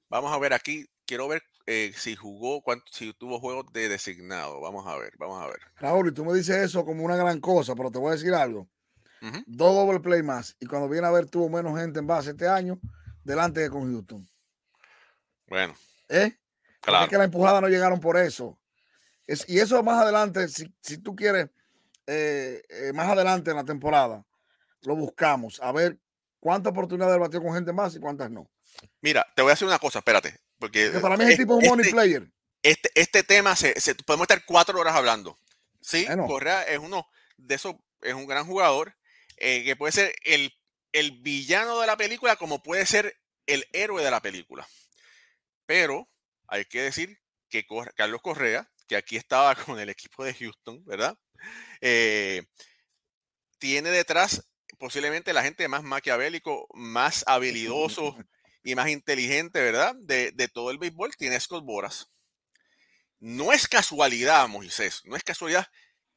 vamos 0.08 0.32
a 0.32 0.38
ver 0.38 0.52
aquí, 0.52 0.86
quiero 1.06 1.28
ver 1.28 1.42
eh, 1.68 1.92
si 1.96 2.14
jugó, 2.14 2.62
cuánto, 2.62 2.84
si 2.92 3.12
tuvo 3.12 3.40
juegos 3.40 3.72
de 3.72 3.88
designado. 3.88 4.60
Vamos 4.60 4.86
a 4.86 4.96
ver, 4.96 5.12
vamos 5.18 5.42
a 5.42 5.48
ver. 5.48 5.58
Raúl, 5.76 6.08
y 6.08 6.12
tú 6.12 6.24
me 6.24 6.32
dices 6.32 6.56
eso 6.56 6.84
como 6.84 7.04
una 7.04 7.16
gran 7.16 7.40
cosa, 7.40 7.74
pero 7.74 7.90
te 7.90 7.98
voy 7.98 8.10
a 8.10 8.12
decir 8.12 8.32
algo. 8.34 8.68
Dos 9.46 9.74
doble 9.74 9.98
play 9.98 10.22
más. 10.22 10.56
Y 10.60 10.66
cuando 10.66 10.88
viene 10.88 11.08
a 11.08 11.10
ver, 11.10 11.28
tuvo 11.28 11.48
menos 11.48 11.76
gente 11.76 11.98
en 11.98 12.06
base 12.06 12.30
este 12.30 12.46
año 12.46 12.78
delante 13.26 13.60
de 13.60 13.70
con 13.70 13.92
Houston. 13.92 14.26
Bueno. 15.48 15.74
¿Eh? 16.08 16.32
Claro. 16.80 17.04
Es 17.04 17.10
que 17.10 17.18
la 17.18 17.24
empujada 17.24 17.60
no 17.60 17.68
llegaron 17.68 18.00
por 18.00 18.16
eso. 18.16 18.58
Es, 19.26 19.44
y 19.48 19.58
eso 19.58 19.82
más 19.82 20.00
adelante, 20.00 20.48
si, 20.48 20.72
si 20.80 20.98
tú 20.98 21.16
quieres, 21.16 21.48
eh, 22.06 22.62
eh, 22.68 22.92
más 22.94 23.08
adelante 23.08 23.50
en 23.50 23.56
la 23.56 23.64
temporada, 23.64 24.24
lo 24.82 24.94
buscamos. 24.94 25.60
A 25.60 25.72
ver 25.72 25.98
cuántas 26.38 26.70
oportunidades 26.70 27.18
batió 27.18 27.42
con 27.42 27.54
gente 27.54 27.72
más 27.72 27.96
y 27.96 28.00
cuántas 28.00 28.30
no. 28.30 28.48
Mira, 29.00 29.26
te 29.34 29.42
voy 29.42 29.50
a 29.50 29.54
decir 29.54 29.66
una 29.66 29.80
cosa, 29.80 29.98
espérate. 29.98 30.38
Porque, 30.58 30.90
para 31.02 31.16
mí 31.16 31.24
es 31.24 31.36
tipo 31.36 31.56
un 31.56 31.66
money 31.66 31.82
este, 31.82 31.92
player. 31.92 32.30
Este, 32.62 32.90
este 32.94 33.22
tema, 33.24 33.56
se, 33.56 33.74
podemos 34.06 34.24
estar 34.24 34.44
cuatro 34.46 34.78
horas 34.78 34.94
hablando. 34.94 35.38
Sí, 35.80 36.06
Correa 36.26 36.62
es 36.62 36.78
uno 36.78 37.06
de 37.36 37.56
esos, 37.56 37.74
es 38.02 38.14
un 38.14 38.26
gran 38.26 38.46
jugador 38.46 38.96
eh, 39.36 39.64
que 39.64 39.76
puede 39.76 39.92
ser 39.92 40.14
el, 40.24 40.52
el 40.96 41.10
villano 41.20 41.78
de 41.78 41.86
la 41.86 41.96
película 41.98 42.36
como 42.36 42.62
puede 42.62 42.86
ser 42.86 43.20
el 43.44 43.66
héroe 43.74 44.02
de 44.02 44.10
la 44.10 44.22
película. 44.22 44.66
Pero 45.66 46.08
hay 46.48 46.64
que 46.64 46.80
decir 46.80 47.20
que 47.50 47.66
Carlos 47.94 48.22
Correa, 48.22 48.70
que 48.88 48.96
aquí 48.96 49.18
estaba 49.18 49.54
con 49.66 49.78
el 49.78 49.90
equipo 49.90 50.24
de 50.24 50.32
Houston, 50.32 50.82
¿verdad? 50.86 51.18
Eh, 51.82 52.44
tiene 53.58 53.90
detrás 53.90 54.48
posiblemente 54.78 55.34
la 55.34 55.42
gente 55.42 55.68
más 55.68 55.82
maquiavélico, 55.82 56.66
más 56.72 57.24
habilidoso 57.26 58.16
y 58.62 58.74
más 58.74 58.88
inteligente, 58.88 59.60
¿verdad? 59.60 59.94
De, 59.96 60.32
todo 60.48 60.70
el 60.70 60.78
béisbol, 60.78 61.14
tiene 61.16 61.38
Scott 61.38 61.64
Boras. 61.64 62.10
No 63.20 63.52
es 63.52 63.68
casualidad, 63.68 64.48
Moisés, 64.48 65.02
no 65.04 65.14
es 65.14 65.22
casualidad 65.22 65.68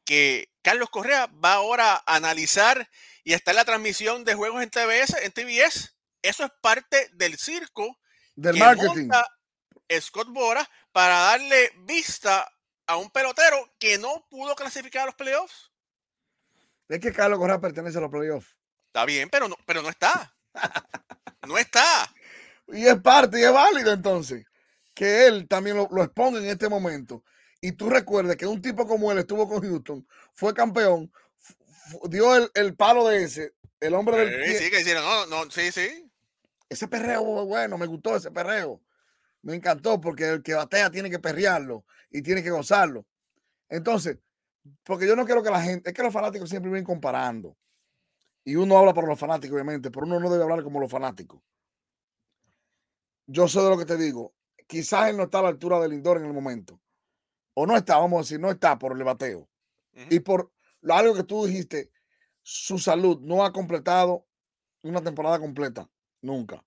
que 0.10 0.52
Carlos 0.64 0.90
Correa 0.90 1.28
va 1.28 1.54
ahora 1.54 1.94
a 1.94 2.16
analizar 2.16 2.90
y 3.24 3.34
está 3.34 3.52
en 3.52 3.58
la 3.58 3.66
transmisión 3.66 4.24
de 4.26 4.34
juegos 4.34 4.64
en 4.64 4.72
TBS, 4.72 5.14
en 5.22 5.32
TBS. 5.32 5.96
Eso 6.24 6.46
es 6.46 6.52
parte 6.62 7.12
del 7.14 7.38
circo 7.38 7.96
del 8.36 8.58
marketing. 8.58 9.12
Scott 10.02 10.30
Boras 10.30 10.68
para 10.92 11.14
darle 11.20 11.72
vista 11.86 12.52
a 12.88 12.98
un 12.98 13.12
pelotero 13.12 13.72
que 13.78 14.00
no 14.00 14.26
pudo 14.32 14.56
clasificar 14.56 15.04
a 15.04 15.06
los 15.06 15.16
playoffs. 15.16 15.72
Es 16.88 17.00
que 17.00 17.14
Carlos 17.14 17.38
Correa 17.38 17.62
pertenece 17.62 18.00
a 18.00 18.02
los 18.02 18.10
playoffs. 18.10 18.58
Está 18.88 19.06
bien, 19.06 19.30
pero 19.30 19.48
no, 19.48 19.58
pero 19.68 19.84
no 19.84 19.90
está. 19.90 20.36
no 21.48 21.56
está. 21.60 22.12
Y 22.70 22.88
es 22.88 23.00
parte 23.00 23.40
y 23.40 23.44
es 23.44 23.54
válido 23.54 23.94
entonces 23.94 24.44
que 24.96 25.28
él 25.28 25.48
también 25.48 25.78
lo, 25.78 26.04
exponga 26.04 26.40
en 26.40 26.50
este 26.50 26.68
momento. 26.68 27.24
Y 27.62 27.74
tú 27.74 27.90
recuerdes 27.90 28.38
que 28.38 28.48
un 28.48 28.62
tipo 28.62 28.88
como 28.88 29.12
él 29.12 29.20
estuvo 29.20 29.48
con 29.48 29.62
Houston, 29.62 30.08
fue 30.34 30.54
campeón, 30.54 31.12
dio 32.10 32.36
el, 32.54 32.76
palo 32.76 33.08
de 33.08 33.24
ese, 33.24 33.54
el 33.80 33.94
hombre 33.94 34.18
del. 34.18 34.46
Sí, 34.46 34.64
sí, 34.64 34.72
que 34.72 34.82
hicieron, 34.82 35.04
no, 35.04 35.26
no, 35.26 35.52
sí, 35.52 35.72
sí. 35.72 36.10
Ese 36.70 36.88
perreo, 36.88 37.24
bueno, 37.46 37.78
me 37.78 37.88
gustó 37.88 38.16
ese 38.16 38.32
perreo. 38.32 38.82
Me 39.42 39.56
encantó 39.56 40.00
porque 40.00 40.30
el 40.30 40.44
que 40.44 40.54
batea 40.54 40.90
tiene 40.90 41.10
que 41.10 41.20
perrearlo 41.20 41.86
y 42.10 42.22
tiene 42.22 42.44
que 42.44 42.52
gozarlo. 42.52 43.06
Entonces, 43.70 44.20
porque 44.84 45.08
yo 45.08 45.16
no 45.16 45.26
quiero 45.26 45.42
que 45.42 45.50
la 45.50 45.62
gente, 45.62 45.90
es 45.90 45.96
que 45.96 46.04
los 46.04 46.14
fanáticos 46.14 46.50
siempre 46.50 46.70
vienen 46.70 46.86
comparando. 46.86 47.58
Y 48.44 48.56
uno 48.56 48.78
habla 48.78 48.94
por 48.94 49.08
los 49.08 49.20
fanáticos, 49.20 49.56
obviamente, 49.56 49.92
pero 49.92 50.06
uno 50.06 50.20
no 50.20 50.30
debe 50.30 50.44
hablar 50.44 50.64
como 50.64 50.80
los 50.80 50.92
fanáticos. 50.92 51.42
Yo 53.28 53.48
sé 53.48 53.62
de 53.62 53.70
lo 53.70 53.78
que 53.78 53.86
te 53.86 53.98
digo. 53.98 54.34
Quizás 54.68 55.10
él 55.10 55.18
no 55.18 55.24
está 55.24 55.40
a 55.40 55.44
la 55.44 55.50
altura 55.50 55.80
del 55.80 55.92
Lindor 55.92 56.18
en 56.18 56.26
el 56.26 56.34
momento. 56.34 56.80
O 57.62 57.68
no 57.68 57.76
está, 57.76 57.98
vamos 57.98 58.20
a 58.20 58.22
decir, 58.22 58.40
no 58.40 58.50
está 58.50 58.80
por 58.80 58.94
el 58.94 59.04
bateo. 59.04 59.50
Y 60.10 60.22
por 60.22 60.50
lo, 60.80 60.94
algo 60.94 61.14
que 61.14 61.24
tú 61.24 61.46
dijiste, 61.46 61.92
su 62.42 62.80
salud 62.80 63.20
no 63.20 63.44
ha 63.44 63.52
completado 63.52 64.26
una 64.82 65.02
temporada 65.04 65.40
completa. 65.40 65.90
Nunca. 66.22 66.64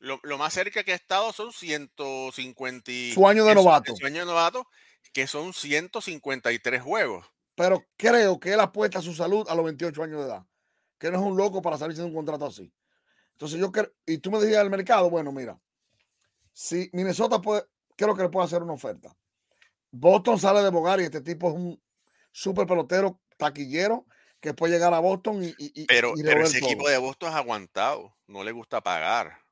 Lo, 0.00 0.20
más 0.36 0.52
cerca 0.52 0.84
que 0.84 0.92
ha 0.92 0.96
estado 0.96 1.32
son 1.32 1.50
150. 1.50 2.92
Su 3.14 3.26
año 3.26 3.42
de 3.46 3.54
novato. 3.54 3.96
Su 3.96 4.04
año 4.04 4.20
de 4.20 4.26
novato, 4.26 4.66
que 5.14 5.26
son 5.26 5.54
153 5.54 6.82
juegos. 6.82 7.24
Pero 7.54 7.86
creo 7.96 8.38
que 8.38 8.52
él 8.52 8.60
apuesta 8.60 8.98
a 8.98 9.02
su 9.02 9.14
salud 9.14 9.48
a 9.48 9.54
los 9.54 9.64
28 9.64 10.02
años 10.02 10.20
de 10.20 10.26
edad. 10.26 10.44
Que 10.98 11.10
no 11.10 11.16
es 11.16 11.24
un 11.24 11.38
loco 11.38 11.62
para 11.62 11.78
salirse 11.78 12.02
de 12.02 12.08
un 12.08 12.14
contrato 12.14 12.44
así. 12.44 12.70
Entonces 13.32 13.58
yo 13.58 13.72
creo, 13.72 13.90
y 14.04 14.18
tú 14.18 14.30
me 14.30 14.40
decías 14.40 14.62
el 14.62 14.68
mercado, 14.68 15.08
bueno, 15.08 15.32
mira, 15.32 15.58
si 16.52 16.90
Minnesota 16.92 17.40
puede, 17.40 17.62
creo 17.96 18.14
que 18.14 18.24
le 18.24 18.28
puede 18.28 18.44
hacer 18.44 18.62
una 18.62 18.74
oferta. 18.74 19.16
Boston 19.90 20.38
sale 20.38 20.62
de 20.62 20.70
Bogar 20.70 21.00
y 21.00 21.04
este 21.04 21.20
tipo 21.20 21.48
es 21.48 21.54
un 21.54 21.82
súper 22.32 22.66
pelotero, 22.66 23.20
taquillero, 23.36 24.06
que 24.40 24.54
puede 24.54 24.74
llegar 24.74 24.94
a 24.94 24.98
Boston 24.98 25.42
y. 25.42 25.86
pero, 25.86 26.12
pero 26.22 26.44
ese 26.44 26.58
equipo 26.58 26.88
de 26.88 26.98
Boston 26.98 27.30
es 27.30 27.36
aguantado, 27.36 28.16
no 28.26 28.44
le 28.44 28.52
gusta 28.52 28.80
pagar 28.80 29.48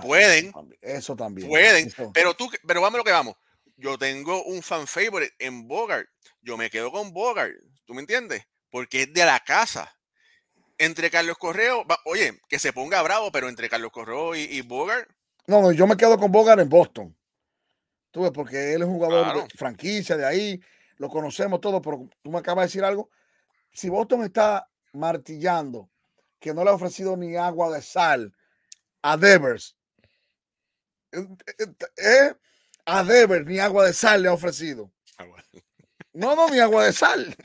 pueden. 0.00 0.52
Eso 0.80 1.16
también. 1.16 1.48
Pueden. 1.48 1.92
Pero 2.12 2.34
tú, 2.34 2.50
pero 2.66 2.80
vamos 2.80 2.96
a 2.96 2.98
lo 2.98 3.04
que 3.04 3.12
vamos. 3.12 3.36
Yo 3.76 3.98
tengo 3.98 4.42
un 4.44 4.62
fan 4.62 4.86
favorite 4.86 5.34
en 5.38 5.66
Bogart. 5.68 6.08
Yo 6.40 6.56
me 6.56 6.70
quedo 6.70 6.90
con 6.90 7.12
Bogart. 7.12 7.54
¿Tú 7.84 7.94
me 7.94 8.00
entiendes? 8.00 8.42
Porque 8.70 9.02
es 9.02 9.12
de 9.12 9.24
la 9.24 9.40
casa. 9.40 9.92
Entre 10.78 11.10
Carlos 11.10 11.38
Correo, 11.38 11.86
oye, 12.04 12.38
que 12.48 12.58
se 12.58 12.72
ponga 12.72 13.00
bravo, 13.02 13.32
pero 13.32 13.48
entre 13.48 13.68
Carlos 13.68 13.90
Correo 13.90 14.34
y, 14.34 14.60
Bogart. 14.60 15.08
No, 15.46 15.62
no, 15.62 15.72
yo 15.72 15.86
me 15.86 15.96
quedo 15.96 16.18
con 16.18 16.30
Bogart 16.30 16.60
en 16.60 16.68
Boston. 16.68 17.15
Tú 18.16 18.22
ves, 18.22 18.32
porque 18.32 18.72
él 18.72 18.80
es 18.80 18.88
un 18.88 18.94
jugador 18.94 19.42
de 19.42 19.48
franquicia 19.58 20.16
de 20.16 20.24
ahí, 20.24 20.58
lo 20.96 21.10
conocemos 21.10 21.60
todo, 21.60 21.82
pero 21.82 22.08
tú 22.22 22.30
me 22.30 22.38
acabas 22.38 22.62
de 22.62 22.68
decir 22.68 22.82
algo. 22.82 23.10
Si 23.74 23.90
Boston 23.90 24.24
está 24.24 24.70
martillando 24.94 25.90
que 26.40 26.54
no 26.54 26.64
le 26.64 26.70
ha 26.70 26.72
ofrecido 26.72 27.14
ni 27.18 27.36
agua 27.36 27.70
de 27.70 27.82
sal 27.82 28.34
a 29.02 29.18
Devers, 29.18 29.76
eh, 31.12 32.34
a 32.86 33.04
Dever 33.04 33.44
ni 33.44 33.58
agua 33.58 33.84
de 33.84 33.92
sal 33.92 34.22
le 34.22 34.28
ha 34.28 34.32
ofrecido. 34.32 34.90
Ah, 35.18 35.26
no, 36.14 36.34
no, 36.34 36.48
ni 36.48 36.58
agua 36.58 36.86
de 36.86 36.94
sal. 36.94 37.36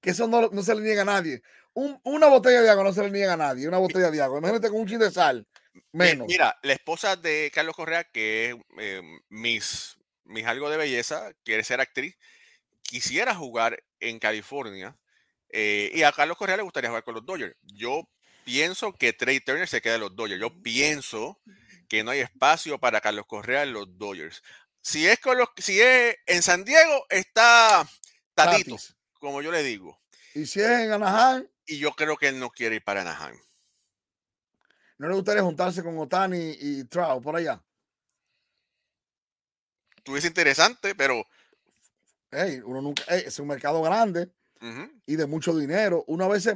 que 0.00 0.10
eso 0.12 0.26
no, 0.28 0.62
se 0.62 0.74
le 0.74 0.80
niega 0.80 1.02
a 1.02 1.04
nadie. 1.04 1.42
una 1.74 2.28
botella 2.28 2.62
de 2.62 2.70
agua 2.70 2.84
no 2.84 2.94
se 2.94 3.02
le 3.02 3.10
niega 3.10 3.34
a 3.34 3.36
nadie. 3.36 3.68
Una 3.68 3.76
botella 3.76 4.10
de 4.10 4.22
agua. 4.22 4.38
Imagínate 4.38 4.70
con 4.70 4.80
un 4.80 4.86
chin 4.86 4.98
de 4.98 5.10
sal. 5.10 5.46
Menos. 5.92 6.26
Mira, 6.28 6.58
la 6.62 6.72
esposa 6.72 7.16
de 7.16 7.50
Carlos 7.54 7.76
Correa, 7.76 8.04
que 8.04 8.50
es 8.50 8.56
eh, 8.78 9.02
mis, 9.28 9.96
mis 10.24 10.46
algo 10.46 10.70
de 10.70 10.76
belleza, 10.76 11.32
quiere 11.44 11.64
ser 11.64 11.80
actriz, 11.80 12.16
quisiera 12.82 13.34
jugar 13.34 13.82
en 14.00 14.18
California. 14.18 14.96
Eh, 15.50 15.90
y 15.94 16.02
a 16.02 16.12
Carlos 16.12 16.36
Correa 16.36 16.56
le 16.56 16.62
gustaría 16.62 16.90
jugar 16.90 17.04
con 17.04 17.14
los 17.14 17.24
Dodgers. 17.24 17.56
Yo 17.62 18.08
pienso 18.44 18.92
que 18.92 19.12
Trey 19.12 19.40
Turner 19.40 19.68
se 19.68 19.80
queda 19.80 19.96
en 19.96 20.02
los 20.02 20.16
Dodgers. 20.16 20.40
Yo 20.40 20.62
pienso 20.62 21.40
que 21.88 22.04
no 22.04 22.10
hay 22.10 22.20
espacio 22.20 22.78
para 22.78 23.00
Carlos 23.00 23.26
Correa 23.26 23.62
en 23.62 23.72
los 23.72 23.98
Dodgers. 23.98 24.42
Si 24.80 25.06
es, 25.06 25.18
con 25.18 25.36
los, 25.36 25.48
si 25.56 25.80
es 25.80 26.16
en 26.26 26.42
San 26.42 26.64
Diego, 26.64 27.06
está 27.08 27.88
Tatito, 28.34 28.76
como 29.14 29.42
yo 29.42 29.50
le 29.50 29.62
digo. 29.62 30.00
¿Y 30.34 30.46
si 30.46 30.60
es 30.60 30.68
en 30.68 30.92
Anaheim? 30.92 31.48
Y 31.66 31.78
yo 31.78 31.92
creo 31.92 32.16
que 32.16 32.28
él 32.28 32.38
no 32.38 32.50
quiere 32.50 32.76
ir 32.76 32.84
para 32.84 33.00
Anaheim. 33.00 33.40
¿No 34.98 35.08
le 35.08 35.14
gustaría 35.14 35.42
juntarse 35.42 35.82
con 35.82 35.98
Otani 35.98 36.56
y 36.58 36.84
Trout 36.84 37.22
por 37.22 37.36
allá? 37.36 37.62
Tuviese 40.02 40.28
interesante, 40.28 40.94
pero. 40.94 41.24
Hey, 42.30 42.60
uno 42.64 42.80
nunca. 42.80 43.02
es 43.14 43.38
un 43.38 43.48
mercado 43.48 43.82
grande 43.82 44.30
y 45.06 45.16
de 45.16 45.26
mucho 45.26 45.56
dinero. 45.56 46.04
Una 46.06 46.26
vez 46.26 46.48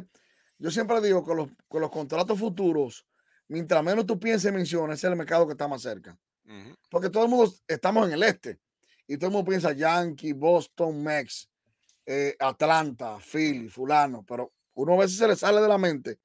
yo 0.59 0.71
siempre 0.71 1.01
digo 1.01 1.25
que 1.25 1.35
los, 1.35 1.49
con 1.69 1.81
los 1.81 1.91
contratos 1.91 2.39
futuros, 2.39 3.07
mientras 3.49 3.83
menos 3.83 4.07
tú 4.07 4.19
pienses 4.19 4.47
en 4.47 4.55
menciones, 4.55 4.99
ese 4.99 5.07
es 5.07 5.11
el 5.13 5.17
mercado 5.17 5.47
que 5.47 5.53
está 5.53 5.69
más 5.69 5.83
cerca. 5.83 6.19
Porque 6.91 7.11
todo 7.11 7.25
el 7.25 7.31
mundo 7.31 7.55
estamos 7.69 8.09
en 8.09 8.15
el 8.15 8.23
este 8.25 8.59
y 9.07 9.17
todo 9.17 9.29
el 9.29 9.33
mundo 9.33 9.51
piensa 9.51 9.73
Yankee, 9.73 10.33
Boston, 10.33 11.03
Mex, 11.03 11.49
eh, 12.07 12.35
Atlanta, 12.41 13.19
Philly, 13.21 13.69
Fulano, 13.69 14.25
pero 14.27 14.53
uno 14.75 14.95
a 14.95 14.99
veces 14.99 15.19
se 15.19 15.29
le 15.29 15.37
sale 15.37 15.61
de 15.61 15.69
la 15.69 15.79
mente 15.79 16.19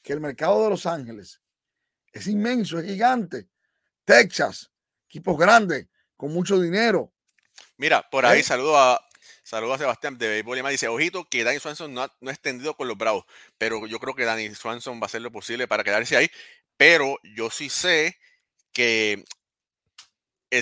que 0.00 0.12
el 0.12 0.20
mercado 0.20 0.62
de 0.62 0.70
Los 0.70 0.86
Ángeles 0.86 1.40
es 2.14 2.26
inmenso, 2.28 2.78
es 2.78 2.86
gigante. 2.86 3.48
Texas, 4.04 4.70
equipos 5.06 5.36
grandes, 5.36 5.88
con 6.16 6.32
mucho 6.32 6.60
dinero. 6.60 7.12
Mira, 7.76 8.08
por 8.08 8.24
ahí 8.24 8.40
¿Eh? 8.40 8.44
saludo 8.44 8.78
a 8.78 9.00
Saludos 9.42 9.74
a 9.74 9.78
Sebastián 9.78 10.16
de 10.16 10.28
Béisbol 10.28 10.58
y 10.58 10.70
dice, 10.70 10.88
ojito 10.88 11.28
que 11.28 11.44
Danny 11.44 11.60
Swanson 11.60 11.92
no 11.92 12.02
ha, 12.02 12.10
no 12.20 12.30
extendido 12.30 12.74
con 12.74 12.88
los 12.88 12.96
Bravos, 12.96 13.26
pero 13.58 13.86
yo 13.86 14.00
creo 14.00 14.14
que 14.14 14.24
Danny 14.24 14.54
Swanson 14.54 14.98
va 14.98 15.02
a 15.02 15.06
hacer 15.06 15.20
lo 15.20 15.30
posible 15.30 15.68
para 15.68 15.84
quedarse 15.84 16.16
ahí, 16.16 16.30
pero 16.78 17.18
yo 17.36 17.50
sí 17.50 17.68
sé 17.68 18.16
que 18.72 19.22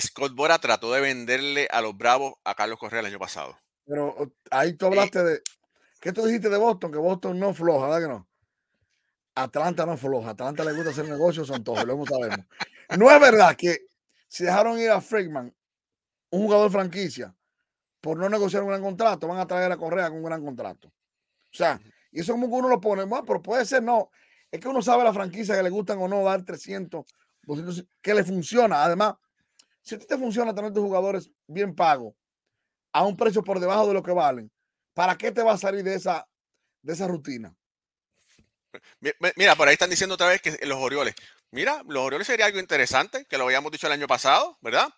Scott 0.00 0.34
Bora 0.34 0.58
trató 0.58 0.92
de 0.92 1.00
venderle 1.00 1.68
a 1.70 1.80
los 1.80 1.96
Bravos 1.96 2.34
a 2.42 2.56
Carlos 2.56 2.78
Correa 2.78 3.00
el 3.00 3.06
año 3.06 3.20
pasado. 3.20 3.56
Pero 3.86 4.16
ahí 4.50 4.72
tú 4.74 4.86
hablaste 4.86 5.22
de, 5.22 5.42
¿qué 6.00 6.12
tú 6.12 6.26
dijiste 6.26 6.48
de 6.48 6.58
Boston? 6.58 6.90
Que 6.90 6.98
Boston 6.98 7.38
no 7.38 7.54
floja, 7.54 7.86
¿verdad 7.86 8.00
que 8.00 8.12
no? 8.12 8.28
Atlanta 9.34 9.86
no 9.86 9.96
floja, 9.96 10.30
Atlanta 10.30 10.64
le 10.64 10.72
gusta 10.72 10.90
hacer 10.90 11.08
negocios, 11.08 11.46
son 11.46 11.64
todos, 11.64 11.84
lo 11.84 12.04
sabemos. 12.06 12.46
No 12.98 13.10
es 13.10 13.20
verdad 13.20 13.56
que 13.56 13.86
si 14.28 14.44
dejaron 14.44 14.78
ir 14.78 14.90
a 14.90 15.00
Friedman, 15.00 15.54
un 16.30 16.42
jugador 16.42 16.70
franquicia, 16.70 17.34
por 18.00 18.18
no 18.18 18.28
negociar 18.28 18.62
un 18.62 18.70
gran 18.70 18.82
contrato, 18.82 19.28
van 19.28 19.38
a 19.38 19.46
traer 19.46 19.70
a 19.72 19.76
Correa 19.76 20.08
con 20.08 20.18
un 20.18 20.24
gran 20.24 20.44
contrato. 20.44 20.88
O 20.88 21.54
sea, 21.54 21.80
y 22.10 22.20
eso 22.20 22.32
como 22.32 22.48
que 22.48 22.54
uno 22.54 22.68
lo 22.68 22.80
pone, 22.80 23.04
bueno, 23.04 23.24
pero 23.24 23.40
puede 23.40 23.64
ser 23.64 23.82
no. 23.82 24.10
Es 24.50 24.60
que 24.60 24.68
uno 24.68 24.82
sabe 24.82 25.04
la 25.04 25.12
franquicia 25.12 25.56
que 25.56 25.62
le 25.62 25.70
gustan 25.70 25.98
o 25.98 26.08
no 26.08 26.22
dar 26.24 26.44
300, 26.44 27.04
200, 27.42 27.86
que 28.02 28.14
le 28.14 28.24
funciona. 28.24 28.84
Además, 28.84 29.14
si 29.80 29.94
a 29.94 29.98
ti 29.98 30.06
te 30.06 30.18
funciona 30.18 30.54
tener 30.54 30.72
tus 30.72 30.82
jugadores 30.82 31.30
bien 31.46 31.74
pagos 31.74 32.14
a 32.92 33.04
un 33.04 33.16
precio 33.16 33.42
por 33.42 33.60
debajo 33.60 33.88
de 33.88 33.94
lo 33.94 34.02
que 34.02 34.12
valen, 34.12 34.50
¿para 34.94 35.16
qué 35.16 35.32
te 35.32 35.42
va 35.42 35.52
a 35.52 35.58
salir 35.58 35.82
de 35.82 35.94
esa, 35.94 36.26
de 36.82 36.92
esa 36.92 37.06
rutina? 37.06 37.54
Mira, 39.36 39.56
por 39.56 39.68
ahí 39.68 39.74
están 39.74 39.90
diciendo 39.90 40.14
otra 40.14 40.28
vez 40.28 40.40
que 40.40 40.58
los 40.66 40.78
Orioles. 40.78 41.14
Mira, 41.50 41.82
los 41.86 42.04
Orioles 42.04 42.26
sería 42.26 42.46
algo 42.46 42.58
interesante, 42.58 43.26
que 43.26 43.38
lo 43.38 43.44
habíamos 43.44 43.70
dicho 43.72 43.86
el 43.86 43.92
año 43.92 44.06
pasado, 44.06 44.58
¿verdad? 44.62 44.88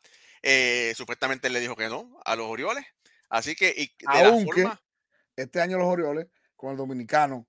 Eh, 0.43 0.93
supuestamente 0.97 1.51
le 1.51 1.61
dijo 1.61 1.75
que 1.75 1.89
no 1.89 2.21
a 2.25 2.37
los 2.37 2.47
Orioles. 2.47 2.85
Así 3.29 3.57
que, 3.57 3.75
y 3.77 3.87
de 3.87 4.07
Aunque 4.07 4.63
la 4.63 4.69
forma, 4.69 4.83
este 5.37 5.61
año 5.61 5.79
los 5.79 5.89
Orioles, 5.89 6.27
con 6.55 6.71
el 6.71 6.77
dominicano 6.77 7.47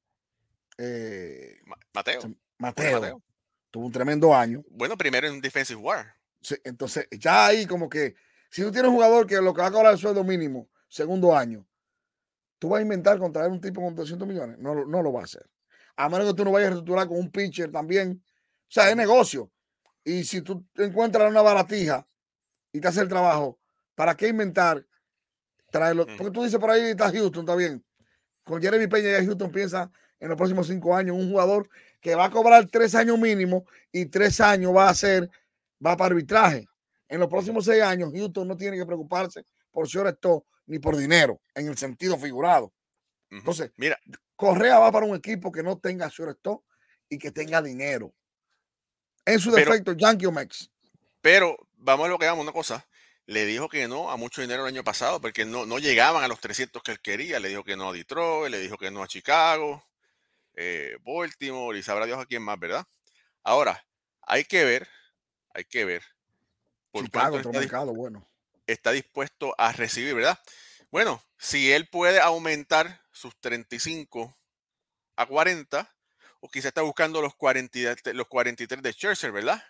eh, 0.77 1.59
Mateo. 1.93 2.21
Mateo, 2.57 3.21
tuvo 3.71 3.85
un 3.85 3.91
tremendo 3.91 4.33
año. 4.33 4.63
Bueno, 4.69 4.97
primero 4.97 5.27
en 5.27 5.41
Defensive 5.41 5.79
War. 5.79 6.15
Sí, 6.41 6.55
entonces, 6.63 7.07
ya 7.11 7.47
ahí 7.47 7.65
como 7.65 7.89
que, 7.89 8.15
si 8.49 8.61
tú 8.61 8.71
tienes 8.71 8.89
un 8.89 8.95
jugador 8.95 9.27
que 9.27 9.41
lo 9.41 9.53
que 9.53 9.61
va 9.61 9.67
a 9.67 9.71
cobrar 9.71 9.93
el 9.93 9.99
sueldo 9.99 10.23
mínimo, 10.23 10.69
segundo 10.87 11.35
año, 11.35 11.67
tú 12.59 12.69
vas 12.69 12.79
a 12.79 12.83
inventar 12.83 13.17
contraer 13.17 13.51
un 13.51 13.61
tipo 13.61 13.81
con 13.81 13.95
200 13.95 14.27
millones. 14.27 14.57
No, 14.59 14.85
no 14.85 15.01
lo 15.01 15.11
va 15.11 15.21
a 15.21 15.25
hacer. 15.25 15.45
A 15.95 16.09
menos 16.09 16.27
que 16.27 16.33
tú 16.33 16.45
no 16.45 16.51
vayas 16.51 16.67
a 16.67 16.69
reestructurar 16.71 17.07
con 17.07 17.17
un 17.17 17.31
pitcher 17.31 17.71
también. 17.71 18.23
O 18.23 18.71
sea, 18.71 18.89
es 18.89 18.95
negocio. 18.95 19.51
Y 20.03 20.23
si 20.23 20.41
tú 20.41 20.65
encuentras 20.75 21.29
una 21.29 21.41
baratija 21.41 22.07
y 22.71 22.79
te 22.79 22.87
hace 22.87 23.01
el 23.01 23.07
trabajo, 23.07 23.59
¿para 23.95 24.15
qué 24.15 24.27
inventar? 24.27 24.85
Traerlo. 25.71 26.05
Porque 26.05 26.31
tú 26.31 26.43
dices 26.43 26.59
por 26.59 26.69
ahí 26.69 26.81
está 26.81 27.11
Houston, 27.11 27.41
está 27.41 27.55
bien. 27.55 27.83
Con 28.43 28.61
Jeremy 28.61 28.87
Peña 28.87 29.19
y 29.19 29.25
Houston 29.25 29.51
piensa 29.51 29.91
en 30.19 30.29
los 30.29 30.37
próximos 30.37 30.67
cinco 30.67 30.95
años 30.95 31.15
un 31.17 31.29
jugador 31.29 31.69
que 31.99 32.15
va 32.15 32.25
a 32.25 32.29
cobrar 32.29 32.67
tres 32.67 32.93
años 32.95 33.17
mínimo 33.17 33.65
y 33.91 34.05
tres 34.05 34.39
años 34.39 34.75
va 34.75 34.89
a 34.89 34.93
ser, 34.93 35.29
va 35.83 35.97
para 35.97 36.13
arbitraje. 36.13 36.67
En 37.07 37.19
los 37.19 37.29
próximos 37.29 37.65
seis 37.65 37.81
años, 37.81 38.11
Houston 38.13 38.47
no 38.47 38.57
tiene 38.57 38.77
que 38.77 38.85
preocuparse 38.85 39.43
por 39.71 39.87
esto 39.87 40.45
ni 40.67 40.79
por 40.79 40.95
dinero, 40.95 41.41
en 41.53 41.67
el 41.67 41.77
sentido 41.77 42.17
figurado. 42.17 42.73
Entonces, 43.29 43.71
mira, 43.77 43.99
Correa 44.35 44.79
va 44.79 44.91
para 44.91 45.05
un 45.05 45.15
equipo 45.15 45.51
que 45.51 45.63
no 45.63 45.77
tenga 45.77 46.07
esto 46.07 46.63
y 47.09 47.17
que 47.17 47.31
tenga 47.31 47.61
dinero. 47.61 48.13
En 49.25 49.39
su 49.39 49.51
defecto, 49.51 49.93
Yankee 49.93 50.25
o 50.25 50.31
Mex. 50.31 50.69
Pero 51.21 51.57
vamos 51.77 52.05
a 52.05 52.09
lo 52.09 52.19
que 52.19 52.25
hagamos 52.25 52.43
una 52.43 52.51
cosa. 52.51 52.85
Le 53.25 53.45
dijo 53.45 53.69
que 53.69 53.87
no 53.87 54.11
a 54.11 54.17
mucho 54.17 54.41
dinero 54.41 54.63
el 54.63 54.73
año 54.73 54.83
pasado 54.83 55.19
porque 55.19 55.45
no, 55.45 55.65
no 55.65 55.79
llegaban 55.79 56.23
a 56.23 56.27
los 56.27 56.39
300 56.39 56.83
que 56.83 56.91
él 56.91 56.99
quería. 56.99 57.39
Le 57.39 57.49
dijo 57.49 57.63
que 57.63 57.75
no 57.75 57.89
a 57.89 57.93
Detroit, 57.93 58.51
le 58.51 58.59
dijo 58.59 58.77
que 58.77 58.91
no 58.91 59.01
a 59.01 59.07
Chicago, 59.07 59.83
eh, 60.53 60.97
Baltimore 61.03 61.77
y 61.77 61.83
sabrá 61.83 62.05
Dios 62.05 62.19
a 62.19 62.25
quién 62.25 62.43
más, 62.43 62.59
¿verdad? 62.59 62.85
Ahora, 63.43 63.85
hay 64.21 64.45
que 64.45 64.63
ver, 64.63 64.87
hay 65.53 65.65
que 65.65 65.85
ver. 65.85 66.03
Por 66.91 67.05
Chicago, 67.05 67.37
está, 67.37 67.51
mercado, 67.51 67.93
bueno. 67.93 68.27
está 68.67 68.91
dispuesto 68.91 69.55
a 69.57 69.71
recibir, 69.73 70.13
¿verdad? 70.13 70.39
Bueno, 70.91 71.23
si 71.37 71.71
él 71.71 71.87
puede 71.87 72.19
aumentar 72.19 73.01
sus 73.11 73.35
35 73.39 74.37
a 75.15 75.25
40, 75.25 75.95
o 76.39 76.49
quizá 76.49 76.67
está 76.67 76.81
buscando 76.81 77.21
los, 77.21 77.35
40, 77.35 77.79
los 78.13 78.27
43 78.27 78.81
de 78.81 78.93
Scherzer, 78.93 79.31
¿verdad? 79.31 79.63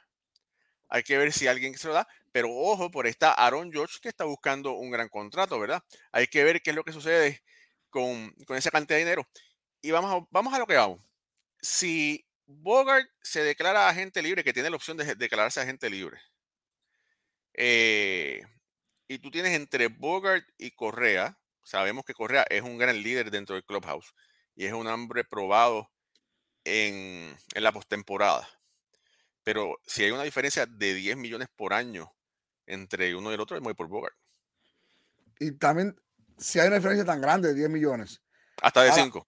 Hay 0.90 1.04
que 1.04 1.18
ver 1.18 1.32
si 1.34 1.48
alguien 1.48 1.78
se 1.78 1.88
lo 1.88 1.94
da. 1.94 2.08
Pero 2.32 2.50
ojo, 2.52 2.92
por 2.92 3.08
está 3.08 3.32
Aaron 3.34 3.72
George 3.72 4.00
que 4.02 4.10
está 4.10 4.26
buscando 4.26 4.74
un 4.74 4.92
gran 4.92 5.10
contrato, 5.10 5.60
¿verdad? 5.60 5.84
Hay 6.12 6.28
que 6.28 6.44
ver 6.44 6.62
qué 6.62 6.72
es 6.72 6.76
lo 6.76 6.84
que 6.84 6.92
sucede 6.92 7.42
con, 7.90 8.36
esa 8.50 8.72
cantidad 8.72 8.98
de 8.98 9.06
dinero. 9.06 9.28
Y 9.82 9.92
vamos 9.92 10.14
a, 10.14 10.28
vamos 10.32 10.54
a 10.54 10.60
lo 10.60 10.68
que 10.68 10.76
vamos. 10.76 11.00
Si 11.62 12.26
Bogart 12.46 13.10
se 13.22 13.44
declara 13.44 13.90
agente 13.90 14.22
libre, 14.22 14.44
que 14.44 14.54
tiene 14.54 14.70
la 14.70 14.76
opción 14.76 14.98
de 14.98 15.16
declararse 15.16 15.62
agente 15.62 15.90
libre, 15.90 16.20
eh, 17.54 18.42
y 19.08 19.20
tú 19.20 19.32
tienes 19.32 19.54
entre 19.54 19.88
Bogart 19.88 20.46
y 20.58 20.72
Correa, 20.72 21.38
sabemos 21.64 22.06
que 22.06 22.14
Correa 22.14 22.46
es 22.50 22.62
un 22.62 22.78
gran 22.78 23.02
líder 23.02 23.32
dentro 23.32 23.56
del 23.56 23.66
clubhouse 23.66 24.14
y 24.56 24.66
es 24.66 24.74
un 24.74 24.88
hombre 24.88 25.24
probado 25.24 25.92
en, 26.64 27.36
en 27.54 27.64
la 27.64 27.72
postemporada. 27.72 28.48
Pero 29.44 29.78
si 29.86 30.04
hay 30.04 30.12
una 30.12 30.24
diferencia 30.24 30.66
de 30.66 30.94
10 30.96 31.18
millones 31.18 31.48
por 31.56 31.74
año 31.74 32.12
entre 32.66 33.16
uno 33.16 33.30
y 33.30 33.36
el 33.36 33.40
otro, 33.40 33.56
es 33.56 33.62
muy 33.62 33.76
por 33.76 33.88
Bogart. 33.88 34.16
Y 35.40 35.52
también, 35.52 35.96
si 36.38 36.60
hay 36.60 36.68
una 36.68 36.78
diferencia 36.78 37.06
tan 37.06 37.22
grande 37.22 37.50
de 37.50 37.54
10 37.54 37.70
millones. 37.70 38.22
Hasta 38.62 38.84
de 38.84 38.92
5. 38.92 39.28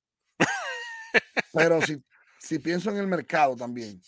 Pero 1.54 1.82
si, 1.86 2.04
si 2.40 2.58
pienso 2.58 2.90
en 2.90 2.98
el 2.98 3.08
mercado 3.08 3.56
también, 3.56 4.02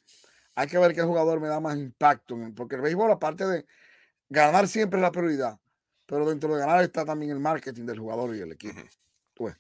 hay 0.56 0.68
que 0.68 0.78
ver 0.80 0.96
qué 0.96 1.04
jugador 1.04 1.40
me 1.40 1.48
da 1.48 1.60
más 1.60 1.78
impacto. 1.78 2.36
Porque 2.56 2.76
el 2.76 2.82
béisbol, 2.82 3.12
aparte 3.12 3.46
de 3.46 3.66
ganar 4.30 4.68
siempre 4.68 5.00
es 5.00 5.02
la 5.02 5.12
prioridad, 5.12 5.60
pero 6.06 6.28
dentro 6.30 6.54
de 6.54 6.60
ganar 6.60 6.84
está 6.84 7.06
también 7.06 7.32
el 7.32 7.40
marketing 7.40 7.86
del 7.86 8.00
jugador 8.00 8.36
y 8.36 8.42
el 8.42 8.52
equipo. 8.52 8.80
Pues, 9.34 9.56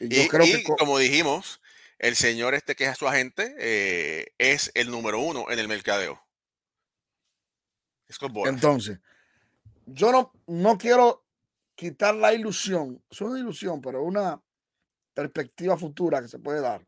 y, 0.00 0.08
yo 0.08 0.28
creo 0.28 0.44
que 0.44 0.62
como 0.64 0.98
dijimos, 0.98 1.60
el 1.98 2.16
señor 2.16 2.54
este 2.54 2.74
que 2.74 2.84
es 2.84 2.98
su 2.98 3.06
agente 3.06 3.54
eh, 3.58 4.32
es 4.38 4.70
el 4.74 4.90
número 4.90 5.20
uno 5.20 5.50
en 5.50 5.58
el 5.58 5.68
mercadeo. 5.68 6.22
Entonces, 8.44 8.98
yo 9.86 10.12
no, 10.12 10.32
no 10.46 10.76
quiero 10.76 11.24
quitar 11.74 12.14
la 12.14 12.34
ilusión, 12.34 13.02
es 13.10 13.20
una 13.20 13.38
ilusión, 13.38 13.80
pero 13.80 14.02
una 14.02 14.40
perspectiva 15.14 15.76
futura 15.76 16.20
que 16.20 16.28
se 16.28 16.38
puede 16.38 16.60
dar 16.60 16.86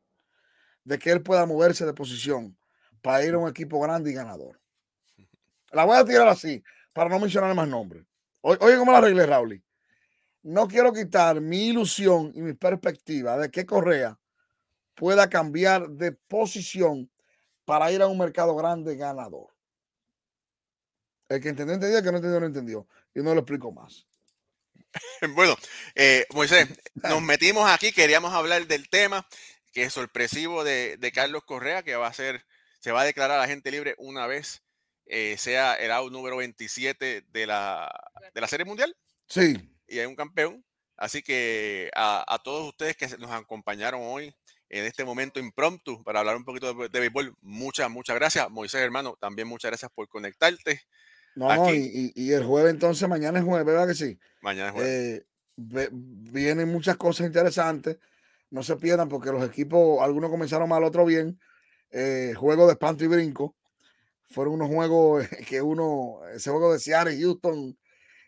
de 0.84 0.98
que 0.98 1.10
él 1.10 1.22
pueda 1.22 1.46
moverse 1.46 1.86
de 1.86 1.94
posición 1.94 2.56
para 3.02 3.24
ir 3.24 3.34
a 3.34 3.38
un 3.38 3.48
equipo 3.48 3.80
grande 3.80 4.10
y 4.10 4.14
ganador. 4.14 4.60
La 5.72 5.84
voy 5.84 5.96
a 5.96 6.04
tirar 6.04 6.28
así, 6.28 6.62
para 6.94 7.10
no 7.10 7.18
mencionar 7.18 7.54
más 7.54 7.68
nombres. 7.68 8.06
Oye, 8.40 8.78
¿cómo 8.78 8.92
la 8.92 8.98
arreglé, 8.98 9.26
Raúl? 9.26 9.62
No 10.42 10.66
quiero 10.66 10.92
quitar 10.92 11.40
mi 11.40 11.68
ilusión 11.68 12.32
y 12.34 12.40
mi 12.40 12.54
perspectiva 12.54 13.36
de 13.36 13.50
que 13.50 13.66
Correa 13.66 14.18
pueda 14.94 15.28
cambiar 15.28 15.88
de 15.90 16.12
posición 16.12 17.10
para 17.66 17.92
ir 17.92 18.00
a 18.00 18.06
un 18.06 18.16
mercado 18.16 18.54
grande 18.54 18.96
ganador. 18.96 19.48
El 21.28 21.40
que 21.40 21.48
entendió, 21.48 21.74
entendió, 21.74 21.98
el 21.98 22.04
que 22.04 22.10
no 22.10 22.16
entendió, 22.18 22.40
no 22.40 22.46
entendió. 22.46 22.88
Y 23.14 23.20
no 23.20 23.34
lo 23.34 23.40
explico 23.40 23.72
más. 23.72 24.06
Bueno, 25.34 25.56
eh, 25.94 26.24
Moisés, 26.32 26.68
nos 26.94 27.20
metimos 27.20 27.68
aquí, 27.68 27.90
queríamos 27.90 28.32
hablar 28.32 28.66
del 28.66 28.88
tema 28.88 29.26
que 29.72 29.82
es 29.82 29.92
sorpresivo 29.92 30.62
de, 30.62 31.12
Carlos 31.12 31.42
Correa, 31.44 31.82
que 31.82 31.96
va 31.96 32.06
a 32.06 32.12
ser, 32.12 32.46
se 32.78 32.92
va 32.92 33.00
a 33.00 33.04
declarar 33.04 33.40
a 33.40 33.48
gente 33.48 33.72
libre 33.72 33.96
una 33.98 34.26
vez 34.28 34.62
eh, 35.06 35.36
sea 35.38 35.74
el 35.74 35.90
out 35.90 36.12
número 36.12 36.36
27 36.36 37.26
de 37.28 37.46
la, 37.46 37.90
de 38.34 38.40
la 38.40 38.48
Serie 38.48 38.64
Mundial. 38.64 38.94
Sí. 39.28 39.56
Y 39.86 39.98
hay 39.98 40.06
un 40.06 40.16
campeón. 40.16 40.64
Así 40.96 41.22
que 41.22 41.90
a, 41.94 42.40
todos 42.44 42.68
ustedes 42.68 42.96
que 42.96 43.08
nos 43.18 43.30
acompañaron 43.30 44.00
hoy 44.04 44.34
en 44.68 44.84
este 44.84 45.04
momento 45.04 45.40
impromptu 45.40 46.02
para 46.04 46.20
hablar 46.20 46.36
un 46.36 46.44
poquito 46.44 46.72
de, 46.72 47.00
béisbol, 47.00 47.34
muchas, 47.40 47.90
muchas 47.90 48.16
gracias. 48.16 48.48
Moisés, 48.50 48.80
hermano, 48.80 49.16
también 49.20 49.48
muchas 49.48 49.70
gracias 49.70 49.90
por 49.94 50.08
conectarte. 50.08 50.82
No, 51.34 51.48
y, 51.74 52.32
el 52.32 52.44
jueves 52.44 52.72
entonces, 52.72 53.08
mañana 53.08 53.40
es 53.40 53.44
jueves, 53.44 53.66
¿verdad 53.66 53.88
que 53.88 53.94
sí? 53.94 54.18
Mañana 54.40 54.68
es 54.68 54.74
jueves. 54.74 55.24
Eh, 55.56 55.90
vienen 55.92 56.68
muchas 56.68 56.96
cosas 56.96 57.26
interesantes. 57.26 57.98
No 58.50 58.62
se 58.62 58.76
pierdan 58.76 59.08
porque 59.08 59.32
los 59.32 59.44
equipos, 59.44 60.00
algunos 60.00 60.30
comenzaron 60.30 60.68
mal, 60.68 60.84
otros 60.84 61.06
bien. 61.08 61.40
Eh, 61.90 62.34
juego 62.36 62.66
de 62.66 62.72
espanto 62.72 63.04
y 63.04 63.08
brinco 63.08 63.56
fueron 64.26 64.54
unos 64.54 64.68
juegos 64.68 65.26
que 65.48 65.62
uno, 65.62 66.20
ese 66.32 66.50
juego 66.50 66.72
de 66.72 66.78
Seattle, 66.78 67.18
Houston, 67.18 67.76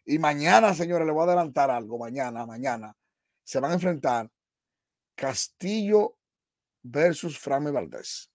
y 0.04 0.18
mañana, 0.18 0.72
señores, 0.72 1.06
le 1.06 1.12
voy 1.12 1.22
a 1.22 1.24
adelantar 1.24 1.70
algo, 1.70 1.98
mañana, 1.98 2.46
mañana, 2.46 2.96
se 3.42 3.58
van 3.58 3.72
a 3.72 3.74
enfrentar 3.74 4.30
Castillo 5.16 6.16
versus 6.82 7.38
Frame 7.38 7.72
Valdés. 7.72 8.30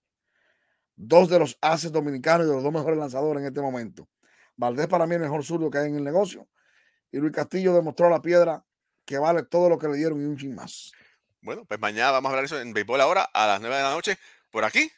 Dos 0.95 1.29
de 1.29 1.39
los 1.39 1.57
haces 1.61 1.91
dominicanos 1.91 2.45
y 2.45 2.49
de 2.49 2.55
los 2.55 2.63
dos 2.63 2.73
mejores 2.73 2.99
lanzadores 2.99 3.41
en 3.41 3.47
este 3.47 3.61
momento. 3.61 4.09
Valdés 4.57 4.87
para 4.87 5.05
mí 5.05 5.15
es 5.15 5.21
el 5.21 5.23
mejor 5.23 5.45
zurdo 5.45 5.69
que 5.69 5.77
hay 5.77 5.89
en 5.89 5.95
el 5.95 6.03
negocio. 6.03 6.47
Y 7.11 7.17
Luis 7.17 7.33
Castillo 7.33 7.73
demostró 7.73 8.09
la 8.09 8.21
piedra 8.21 8.65
que 9.05 9.17
vale 9.17 9.43
todo 9.43 9.69
lo 9.69 9.77
que 9.77 9.87
le 9.87 9.97
dieron 9.97 10.21
y 10.21 10.25
un 10.25 10.37
chin 10.37 10.53
más. 10.53 10.91
Bueno, 11.41 11.65
pues 11.65 11.79
mañana 11.79 12.11
vamos 12.11 12.29
a 12.29 12.31
hablar 12.31 12.45
eso 12.45 12.59
en 12.59 12.73
béisbol 12.73 13.01
ahora 13.01 13.23
a 13.23 13.47
las 13.47 13.61
9 13.61 13.75
de 13.75 13.81
la 13.81 13.91
noche 13.91 14.17
por 14.51 14.63
aquí 14.65 14.91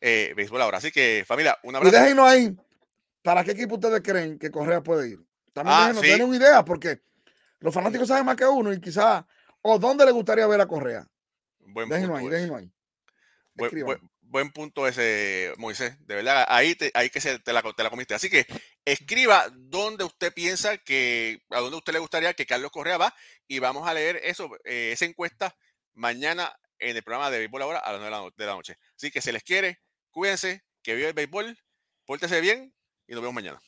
eh, 0.00 0.32
béisbol 0.36 0.62
ahora. 0.62 0.78
Así 0.78 0.90
que, 0.90 1.24
familia, 1.26 1.58
un 1.62 1.72
pues 1.74 1.94
abrazo. 1.94 2.14
Y 2.14 2.18
ahí, 2.20 2.56
¿para 3.22 3.44
qué 3.44 3.52
equipo 3.52 3.74
ustedes 3.74 4.00
creen 4.02 4.38
que 4.38 4.50
Correa 4.50 4.82
puede 4.82 5.10
ir? 5.10 5.20
También 5.52 5.76
ah, 5.78 5.92
déjenos, 5.92 6.28
una 6.28 6.36
idea, 6.36 6.64
porque 6.64 7.00
los 7.60 7.74
fanáticos 7.74 8.08
saben 8.08 8.24
más 8.24 8.36
que 8.36 8.46
uno 8.46 8.72
y 8.72 8.80
quizás, 8.80 9.24
o 9.62 9.78
dónde 9.78 10.04
le 10.04 10.12
gustaría 10.12 10.46
ver 10.46 10.60
a 10.60 10.66
Correa. 10.66 11.06
Buen 11.58 11.88
punto 11.88 12.16
ahí, 12.16 12.26
es. 12.26 12.50
ahí. 12.50 12.72
Buen, 14.22 14.52
punto 14.52 14.86
ese, 14.86 15.52
Moisés. 15.56 15.96
De 16.06 16.14
verdad, 16.14 16.46
ahí, 16.48 16.74
te, 16.74 16.90
ahí 16.94 17.10
que 17.10 17.20
se, 17.20 17.38
te, 17.38 17.52
la, 17.52 17.62
te 17.62 17.82
la 17.82 17.90
comiste. 17.90 18.14
Así 18.14 18.30
que 18.30 18.46
escriba 18.84 19.46
dónde 19.52 20.04
usted 20.04 20.32
piensa 20.32 20.78
que, 20.78 21.42
a 21.50 21.60
dónde 21.60 21.76
usted 21.78 21.92
le 21.92 21.98
gustaría 21.98 22.34
que 22.34 22.46
Carlos 22.46 22.70
Correa 22.70 22.98
va 22.98 23.14
y 23.46 23.58
vamos 23.58 23.88
a 23.88 23.94
leer 23.94 24.20
eso, 24.22 24.50
eh, 24.64 24.90
esa 24.92 25.06
encuesta 25.06 25.56
mañana 25.94 26.54
en 26.78 26.96
el 26.96 27.02
programa 27.02 27.30
de 27.30 27.38
Béisbol 27.38 27.62
Ahora 27.62 27.78
a 27.78 27.92
las 27.92 28.00
9 28.00 28.32
de 28.36 28.46
la 28.46 28.54
noche. 28.54 28.78
Así 28.96 29.10
que 29.10 29.20
se 29.20 29.32
les 29.32 29.42
quiere, 29.42 29.80
Cuídense, 30.18 30.64
que 30.82 30.96
viva 30.96 31.06
el 31.06 31.14
béisbol, 31.14 31.56
pórtese 32.04 32.40
bien 32.40 32.74
y 33.06 33.12
nos 33.12 33.20
vemos 33.22 33.36
mañana. 33.36 33.60